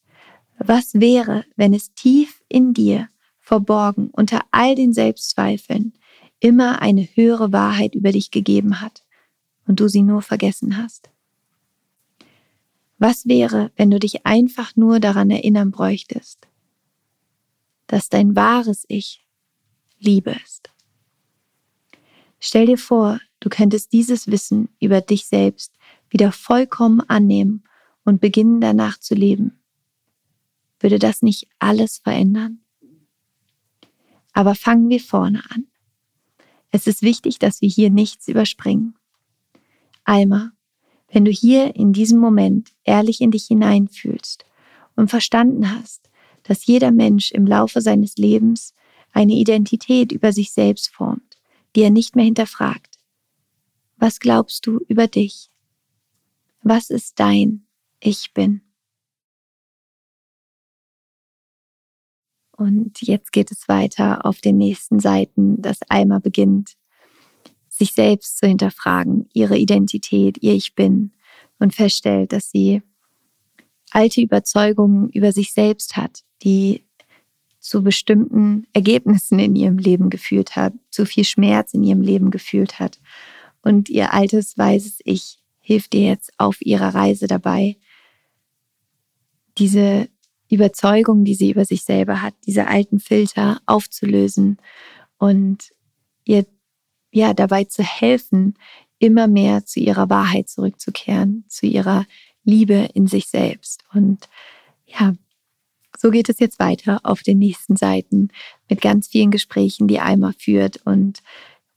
Was 0.58 0.96
wäre, 0.96 1.46
wenn 1.56 1.74
es 1.74 1.94
tief 1.94 2.42
in 2.48 2.74
dir, 2.74 3.10
verborgen 3.44 4.10
unter 4.12 4.42
all 4.50 4.74
den 4.74 4.94
Selbstzweifeln, 4.94 5.94
immer 6.40 6.82
eine 6.82 7.04
höhere 7.04 7.52
Wahrheit 7.52 7.94
über 7.94 8.12
dich 8.12 8.32
gegeben 8.32 8.82
hat 8.82 9.04
und 9.68 9.80
du 9.80 9.88
sie 9.88 10.02
nur 10.02 10.24
vergessen 10.24 10.78
hast? 10.78 11.12
Was 12.98 13.28
wäre, 13.28 13.72
wenn 13.76 13.92
du 13.92 14.00
dich 14.00 14.26
einfach 14.26 14.76
nur 14.76 15.00
daran 15.00 15.30
erinnern 15.30 15.70
bräuchtest, 15.70 16.48
dass 17.86 18.10
dein 18.10 18.36
wahres 18.36 18.86
Ich 18.88 19.24
Liebe 20.00 20.36
ist. 20.44 20.70
Stell 22.40 22.66
dir 22.66 22.78
vor, 22.78 23.22
du 23.40 23.50
könntest 23.50 23.94
dieses 23.94 24.28
Wissen 24.28 24.68
über 24.82 25.00
dich 25.00 25.28
selbst 25.28 25.74
wieder 26.10 26.32
vollkommen 26.34 27.00
annehmen 27.02 27.64
und 28.04 28.20
beginnen 28.20 28.60
danach 28.60 29.00
zu 29.00 29.16
leben. 29.16 29.64
Würde 30.80 31.00
das 31.00 31.22
nicht 31.22 31.48
alles 31.60 32.00
verändern? 32.00 32.63
Aber 34.34 34.56
fangen 34.56 34.90
wir 34.90 35.00
vorne 35.00 35.44
an. 35.52 35.68
Es 36.72 36.88
ist 36.88 37.04
wichtig, 37.04 37.38
dass 37.38 37.62
wir 37.62 37.70
hier 37.70 37.92
nichts 37.92 38.28
überspringen. 38.28 38.96
Alma, 40.04 40.52
wenn 41.12 41.24
du 41.24 41.32
hier 41.32 41.76
in 41.76 41.94
diesem 41.94 42.20
Moment 42.20 42.72
ehrlich 42.84 43.22
in 43.22 43.30
dich 43.30 43.46
hineinfühlst 43.46 44.46
und 44.96 45.10
verstanden 45.10 45.72
hast, 45.72 46.10
dass 46.42 46.66
jeder 46.66 46.92
Mensch 46.92 47.32
im 47.32 47.46
Laufe 47.46 47.80
seines 47.80 48.18
Lebens 48.18 48.74
eine 49.12 49.34
Identität 49.34 50.12
über 50.12 50.34
sich 50.34 50.52
selbst 50.52 50.90
formt, 50.90 51.38
die 51.76 51.82
er 51.82 51.92
nicht 51.92 52.16
mehr 52.16 52.26
hinterfragt. 52.26 52.98
Was 53.98 54.20
glaubst 54.20 54.66
du 54.66 54.80
über 54.88 55.08
dich? 55.08 55.52
Was 56.64 56.90
ist 56.90 57.20
dein 57.20 57.68
Ich 58.00 58.34
bin? 58.34 58.63
Und 62.56 63.02
jetzt 63.02 63.32
geht 63.32 63.52
es 63.52 63.68
weiter 63.68 64.26
auf 64.26 64.40
den 64.40 64.58
nächsten 64.58 65.00
Seiten, 65.00 65.62
dass 65.62 65.80
Alma 65.90 66.20
beginnt, 66.20 66.76
sich 67.68 67.94
selbst 67.94 68.38
zu 68.38 68.48
hinterfragen, 68.48 69.28
ihre 69.34 69.58
Identität, 69.58 70.38
ihr 70.42 70.54
Ich 70.54 70.76
bin 70.76 71.12
und 71.60 71.74
feststellt, 71.74 72.32
dass 72.32 72.52
sie 72.52 72.84
alte 73.90 74.22
Überzeugungen 74.22 75.10
über 75.10 75.32
sich 75.32 75.54
selbst 75.54 75.98
hat, 75.98 76.24
die 76.44 76.86
zu 77.60 77.82
bestimmten 77.82 78.68
Ergebnissen 78.74 79.40
in 79.40 79.56
ihrem 79.56 79.78
Leben 79.78 80.10
geführt 80.10 80.56
hat, 80.56 80.74
zu 80.92 81.06
viel 81.06 81.24
Schmerz 81.24 81.74
in 81.74 81.84
ihrem 81.84 82.02
Leben 82.02 82.30
geführt 82.30 82.80
hat. 82.80 83.00
Und 83.62 83.90
ihr 83.90 84.14
altes, 84.14 84.58
weises 84.58 85.00
Ich 85.06 85.40
hilft 85.60 85.96
ihr 85.96 86.08
jetzt 86.08 86.32
auf 86.38 86.62
ihrer 86.62 86.94
Reise 86.94 87.26
dabei, 87.26 87.78
diese 89.58 90.10
Überzeugung, 90.54 91.24
die 91.26 91.36
sie 91.36 91.52
über 91.52 91.66
sich 91.66 91.84
selber 91.84 92.22
hat, 92.22 92.34
diese 92.46 92.68
alten 92.68 93.00
Filter 93.00 93.62
aufzulösen 93.66 94.58
und 95.18 95.74
ihr 96.26 96.46
ja 97.12 97.34
dabei 97.34 97.64
zu 97.66 97.84
helfen, 97.84 98.56
immer 99.00 99.28
mehr 99.28 99.66
zu 99.66 99.80
ihrer 99.80 100.10
Wahrheit 100.10 100.50
zurückzukehren, 100.50 101.46
zu 101.48 101.66
ihrer 101.66 102.06
Liebe 102.44 102.90
in 102.94 103.08
sich 103.08 103.28
selbst. 103.28 103.84
Und 103.94 104.30
ja, 104.86 105.16
so 105.98 106.10
geht 106.10 106.30
es 106.30 106.40
jetzt 106.40 106.60
weiter 106.60 107.00
auf 107.04 107.22
den 107.22 107.40
nächsten 107.40 107.76
Seiten 107.76 108.30
mit 108.70 108.82
ganz 108.82 109.08
vielen 109.08 109.32
Gesprächen, 109.32 109.88
die 109.88 110.00
Alma 110.00 110.34
führt 110.38 110.86
und 110.86 111.22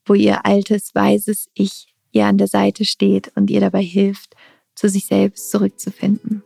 wo 0.04 0.14
ihr 0.14 0.46
altes, 0.46 0.94
weises 0.94 1.48
Ich 1.54 1.88
ihr 2.12 2.26
an 2.26 2.38
der 2.38 2.48
Seite 2.48 2.84
steht 2.84 3.30
und 3.36 3.50
ihr 3.50 3.60
dabei 3.60 3.82
hilft, 3.82 4.34
zu 4.74 4.88
sich 4.88 5.06
selbst 5.06 5.50
zurückzufinden. 5.50 6.42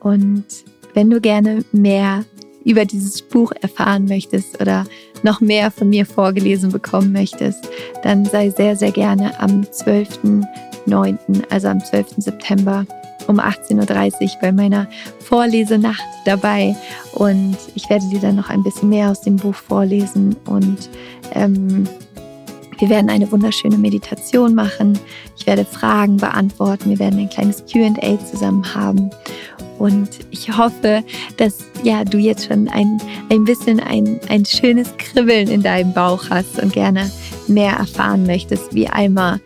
Und 0.00 0.46
wenn 0.94 1.10
du 1.10 1.20
gerne 1.20 1.64
mehr 1.72 2.24
über 2.64 2.84
dieses 2.84 3.22
Buch 3.22 3.52
erfahren 3.60 4.06
möchtest 4.06 4.60
oder 4.60 4.84
noch 5.22 5.40
mehr 5.40 5.70
von 5.70 5.88
mir 5.88 6.06
vorgelesen 6.06 6.70
bekommen 6.70 7.12
möchtest, 7.12 7.68
dann 8.02 8.24
sei 8.24 8.50
sehr, 8.50 8.76
sehr 8.76 8.92
gerne 8.92 9.38
am 9.40 9.62
12.09., 9.62 11.16
also 11.50 11.68
am 11.68 11.84
12. 11.84 12.06
September, 12.18 12.86
um 13.26 13.38
18.30 13.38 14.22
Uhr 14.22 14.28
bei 14.40 14.52
meiner 14.52 14.88
Vorlesenacht 15.20 16.02
dabei 16.24 16.76
und 17.14 17.56
ich 17.74 17.88
werde 17.88 18.08
dir 18.08 18.20
dann 18.20 18.36
noch 18.36 18.50
ein 18.50 18.62
bisschen 18.62 18.88
mehr 18.88 19.10
aus 19.10 19.20
dem 19.20 19.36
Buch 19.36 19.54
vorlesen 19.54 20.36
und 20.46 20.90
ähm, 21.32 21.88
Wir 22.82 22.88
werden 22.88 23.10
eine 23.10 23.30
wunderschöne 23.30 23.78
Meditation 23.78 24.56
machen. 24.56 24.98
Ich 25.38 25.46
werde 25.46 25.64
Fragen 25.64 26.16
beantworten. 26.16 26.90
Wir 26.90 26.98
werden 26.98 27.20
ein 27.20 27.30
kleines 27.30 27.62
QA 27.64 28.18
zusammen 28.28 28.74
haben. 28.74 29.08
Und 29.78 30.08
ich 30.32 30.58
hoffe, 30.58 31.04
dass 31.36 31.58
ja, 31.84 32.02
du 32.04 32.18
jetzt 32.18 32.48
schon 32.48 32.66
ein, 32.66 33.00
ein 33.30 33.44
bisschen 33.44 33.78
ein, 33.78 34.18
ein 34.28 34.44
schönes 34.44 34.88
Kribbeln 34.98 35.46
in 35.46 35.62
deinem 35.62 35.94
Bauch 35.94 36.28
hast 36.28 36.60
und 36.60 36.72
gerne 36.72 37.08
mehr 37.46 37.74
erfahren 37.74 38.26
möchtest, 38.26 38.74
wie 38.74 38.88
Alma 38.88 39.38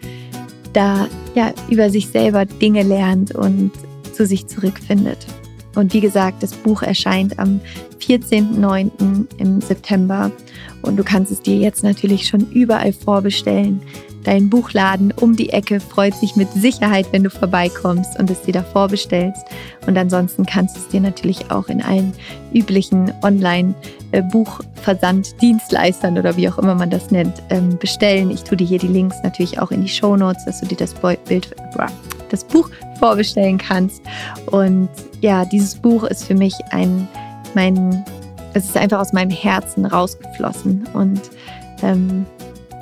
da 0.73 1.07
ja, 1.35 1.53
über 1.69 1.91
sich 1.91 2.09
selber 2.09 2.47
Dinge 2.47 2.85
lernt 2.85 3.35
und 3.35 3.71
zu 4.15 4.25
sich 4.25 4.47
zurückfindet. 4.47 5.27
Und 5.77 5.93
wie 5.93 6.01
gesagt, 6.01 6.43
das 6.43 6.53
Buch 6.53 6.83
erscheint 6.83 7.39
am 7.39 7.61
14.09. 8.01 9.27
im 9.39 9.61
September 9.61 10.33
und 10.83 10.97
du 10.97 11.05
kannst 11.05 11.31
es 11.31 11.43
dir 11.43 11.57
jetzt 11.57 11.85
natürlich 11.85 12.27
schon 12.27 12.51
überall 12.51 12.93
vorbestellen. 12.93 13.81
Dein 14.27 14.51
Buchladen 14.51 15.13
um 15.13 15.35
die 15.37 15.51
Ecke 15.51 15.79
freut 15.79 16.17
sich 16.17 16.35
mit 16.35 16.53
Sicherheit, 16.53 17.07
wenn 17.13 17.23
du 17.23 17.31
vorbeikommst 17.31 18.19
und 18.19 18.29
es 18.29 18.43
dir 18.43 18.55
da 18.55 18.65
vorbestellst. 18.65 19.45
Und 19.87 19.97
ansonsten 19.97 20.45
kannst 20.45 20.75
du 20.75 20.81
es 20.81 20.89
dir 20.89 21.01
natürlich 21.01 21.53
auch 21.53 21.69
in 21.69 21.81
allen 21.81 22.13
üblichen 22.53 23.13
Online-Buchversanddienstleistern 23.23 26.19
oder 26.19 26.37
wie 26.37 26.49
auch 26.49 26.59
immer 26.59 26.75
man 26.75 26.91
das 26.91 27.13
nennt, 27.13 27.41
ähm, 27.51 27.79
bestellen. 27.79 28.33
Ich 28.33 28.43
tue 28.43 28.57
dir 28.57 28.67
hier 28.67 28.81
die 28.81 28.89
Links 28.89 29.15
natürlich 29.23 29.61
auch 29.61 29.71
in 29.71 29.83
die 29.83 29.89
Show 29.89 30.17
Notes, 30.17 30.45
dass 30.45 30.59
du 30.59 30.67
dir 30.67 30.79
das 30.79 30.93
Bild, 30.95 31.55
das 32.29 32.43
Buch 32.43 32.69
vorbestellen 32.99 33.59
kannst. 33.59 34.03
Und 34.47 34.89
ja, 35.21 35.45
dieses 35.45 35.75
Buch 35.75 36.05
ist 36.05 36.25
für 36.25 36.35
mich 36.35 36.55
ein, 36.71 37.09
mein, 37.55 38.05
es 38.55 38.65
ist 38.67 38.77
einfach 38.77 39.01
aus 39.01 39.13
meinem 39.13 39.31
Herzen 39.31 39.87
rausgeflossen 39.87 40.87
und 40.95 41.21
ähm, 41.83 42.27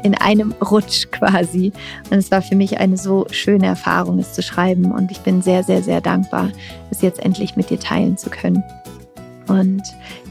in 0.05 0.15
einem 0.15 0.53
Rutsch 0.71 1.07
quasi. 1.11 1.73
Und 2.11 2.19
es 2.19 2.31
war 2.31 2.43
für 2.43 2.55
mich 2.55 2.79
eine 2.79 2.97
so 2.97 3.27
schöne 3.31 3.67
Erfahrung, 3.67 4.19
es 4.19 4.33
zu 4.33 4.43
schreiben. 4.43 4.93
Und 4.93 5.11
ich 5.11 5.21
bin 5.21 5.43
sehr, 5.43 5.65
sehr, 5.65 5.83
sehr 5.83 6.01
dankbar, 6.01 6.51
es 6.91 7.03
jetzt 7.03 7.21
endlich 7.21 7.57
mit 7.57 7.71
dir 7.71 7.81
teilen 7.81 8.17
zu 8.17 8.31
können. 8.31 8.63
Und 9.49 9.83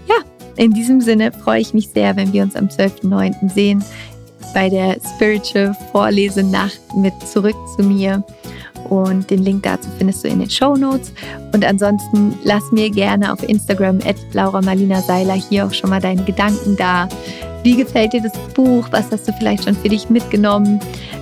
ja, 0.07 0.15
in 0.55 0.71
diesem 0.71 1.01
Sinne 1.01 1.31
freue 1.31 1.59
ich 1.59 1.73
mich 1.73 1.89
sehr, 1.89 2.15
wenn 2.15 2.31
wir 2.31 2.43
uns 2.43 2.55
am 2.55 2.67
12.09. 2.67 3.51
sehen 3.51 3.83
bei 4.53 4.69
der 4.69 4.97
Spiritual 5.15 5.75
Vorlesenacht 5.91 6.81
mit 6.95 7.13
Zurück 7.27 7.55
zu 7.75 7.83
mir. 7.83 8.23
Und 8.93 9.31
den 9.31 9.39
Link 9.39 9.63
dazu 9.63 9.89
findest 9.97 10.23
du 10.23 10.27
in 10.27 10.37
den 10.39 10.49
Show 10.51 10.75
Notes. 10.75 11.11
Und 11.51 11.65
ansonsten 11.65 12.37
lass 12.43 12.71
mir 12.71 12.91
gerne 12.91 13.33
auf 13.33 13.41
Instagram 13.41 13.97
at 14.05 14.17
Laura 14.33 14.61
Marlina 14.61 15.01
Seiler 15.01 15.33
hier 15.33 15.65
auch 15.65 15.73
schon 15.73 15.89
mal 15.89 15.99
deine 15.99 16.23
Gedanken 16.23 16.77
da. 16.77 17.09
Wie 17.63 17.75
gefällt 17.75 18.13
dir 18.13 18.21
das 18.21 18.37
Buch? 18.53 18.85
Was 18.91 19.11
hast 19.11 19.27
du 19.27 19.33
vielleicht 19.33 19.63
schon 19.63 19.75
für 19.75 19.89
dich 19.89 20.11
mitgenommen? 20.11 20.79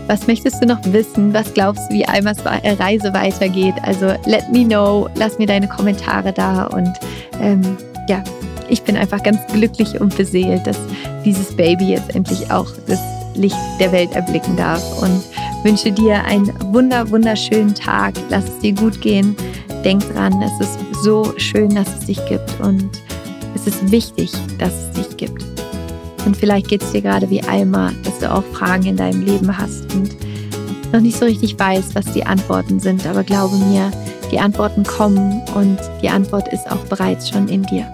Was 0.07 0.27
möchtest 0.27 0.61
du 0.61 0.67
noch 0.67 0.79
wissen? 0.87 1.33
Was 1.33 1.53
glaubst 1.53 1.89
du, 1.89 1.95
wie 1.95 2.05
Almas 2.05 2.39
Reise 2.45 3.13
weitergeht? 3.13 3.75
Also 3.83 4.07
let 4.25 4.51
me 4.51 4.65
know, 4.65 5.07
lass 5.15 5.37
mir 5.37 5.47
deine 5.47 5.69
Kommentare 5.69 6.33
da 6.33 6.65
und 6.65 6.91
ähm, 7.39 7.61
ja, 8.09 8.21
ich 8.67 8.81
bin 8.81 8.97
einfach 8.97 9.23
ganz 9.23 9.39
glücklich 9.53 10.01
und 10.01 10.17
beseelt, 10.17 10.67
dass 10.67 10.77
dieses 11.23 11.55
Baby 11.55 11.91
jetzt 11.91 12.13
endlich 12.15 12.51
auch 12.51 12.67
das 12.87 12.99
Licht 13.35 13.55
der 13.79 13.93
Welt 13.93 14.11
erblicken 14.13 14.57
darf 14.57 15.01
und 15.01 15.23
wünsche 15.63 15.91
dir 15.91 16.23
einen 16.23 16.51
wunder 16.73 17.09
wunderschönen 17.09 17.73
Tag. 17.73 18.13
Lass 18.29 18.45
es 18.45 18.59
dir 18.59 18.73
gut 18.73 19.01
gehen. 19.01 19.35
Denk 19.83 20.01
dran, 20.13 20.41
es 20.41 20.67
ist 20.67 20.79
so 21.03 21.33
schön, 21.37 21.73
dass 21.73 21.87
es 21.99 22.05
dich 22.05 22.23
gibt 22.27 22.59
und 22.61 22.89
es 23.55 23.67
ist 23.67 23.91
wichtig, 23.91 24.31
dass 24.57 24.73
es 24.73 24.91
dich 24.91 25.17
gibt. 25.17 25.43
Und 26.25 26.37
vielleicht 26.37 26.67
geht 26.67 26.83
es 26.83 26.91
dir 26.91 27.01
gerade 27.01 27.29
wie 27.29 27.41
Alma, 27.43 27.91
dass 28.03 28.19
du 28.19 28.31
auch 28.31 28.43
Fragen 28.53 28.85
in 28.85 28.97
deinem 28.97 29.25
Leben 29.25 29.57
hast 29.57 29.93
und 29.95 30.15
noch 30.93 30.99
nicht 30.99 31.17
so 31.17 31.25
richtig 31.25 31.57
weißt, 31.57 31.95
was 31.95 32.05
die 32.13 32.25
Antworten 32.25 32.79
sind. 32.79 33.05
Aber 33.07 33.23
glaube 33.23 33.55
mir, 33.57 33.91
die 34.31 34.39
Antworten 34.39 34.83
kommen 34.83 35.41
und 35.55 35.79
die 36.01 36.09
Antwort 36.09 36.51
ist 36.53 36.69
auch 36.71 36.83
bereits 36.85 37.29
schon 37.29 37.47
in 37.47 37.63
dir. 37.63 37.91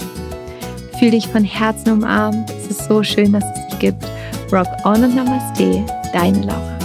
Fühl 0.99 1.11
dich 1.11 1.27
von 1.27 1.43
Herzen 1.43 1.91
umarmt. 1.91 2.49
Es 2.49 2.71
ist 2.71 2.87
so 2.87 3.03
schön, 3.03 3.33
dass 3.33 3.43
es 3.43 3.67
dich 3.67 3.79
gibt. 3.79 4.03
Rock 4.51 4.67
on 4.83 5.03
und 5.03 5.15
Namaste, 5.15 5.85
deine 6.13 6.41
Laura. 6.41 6.76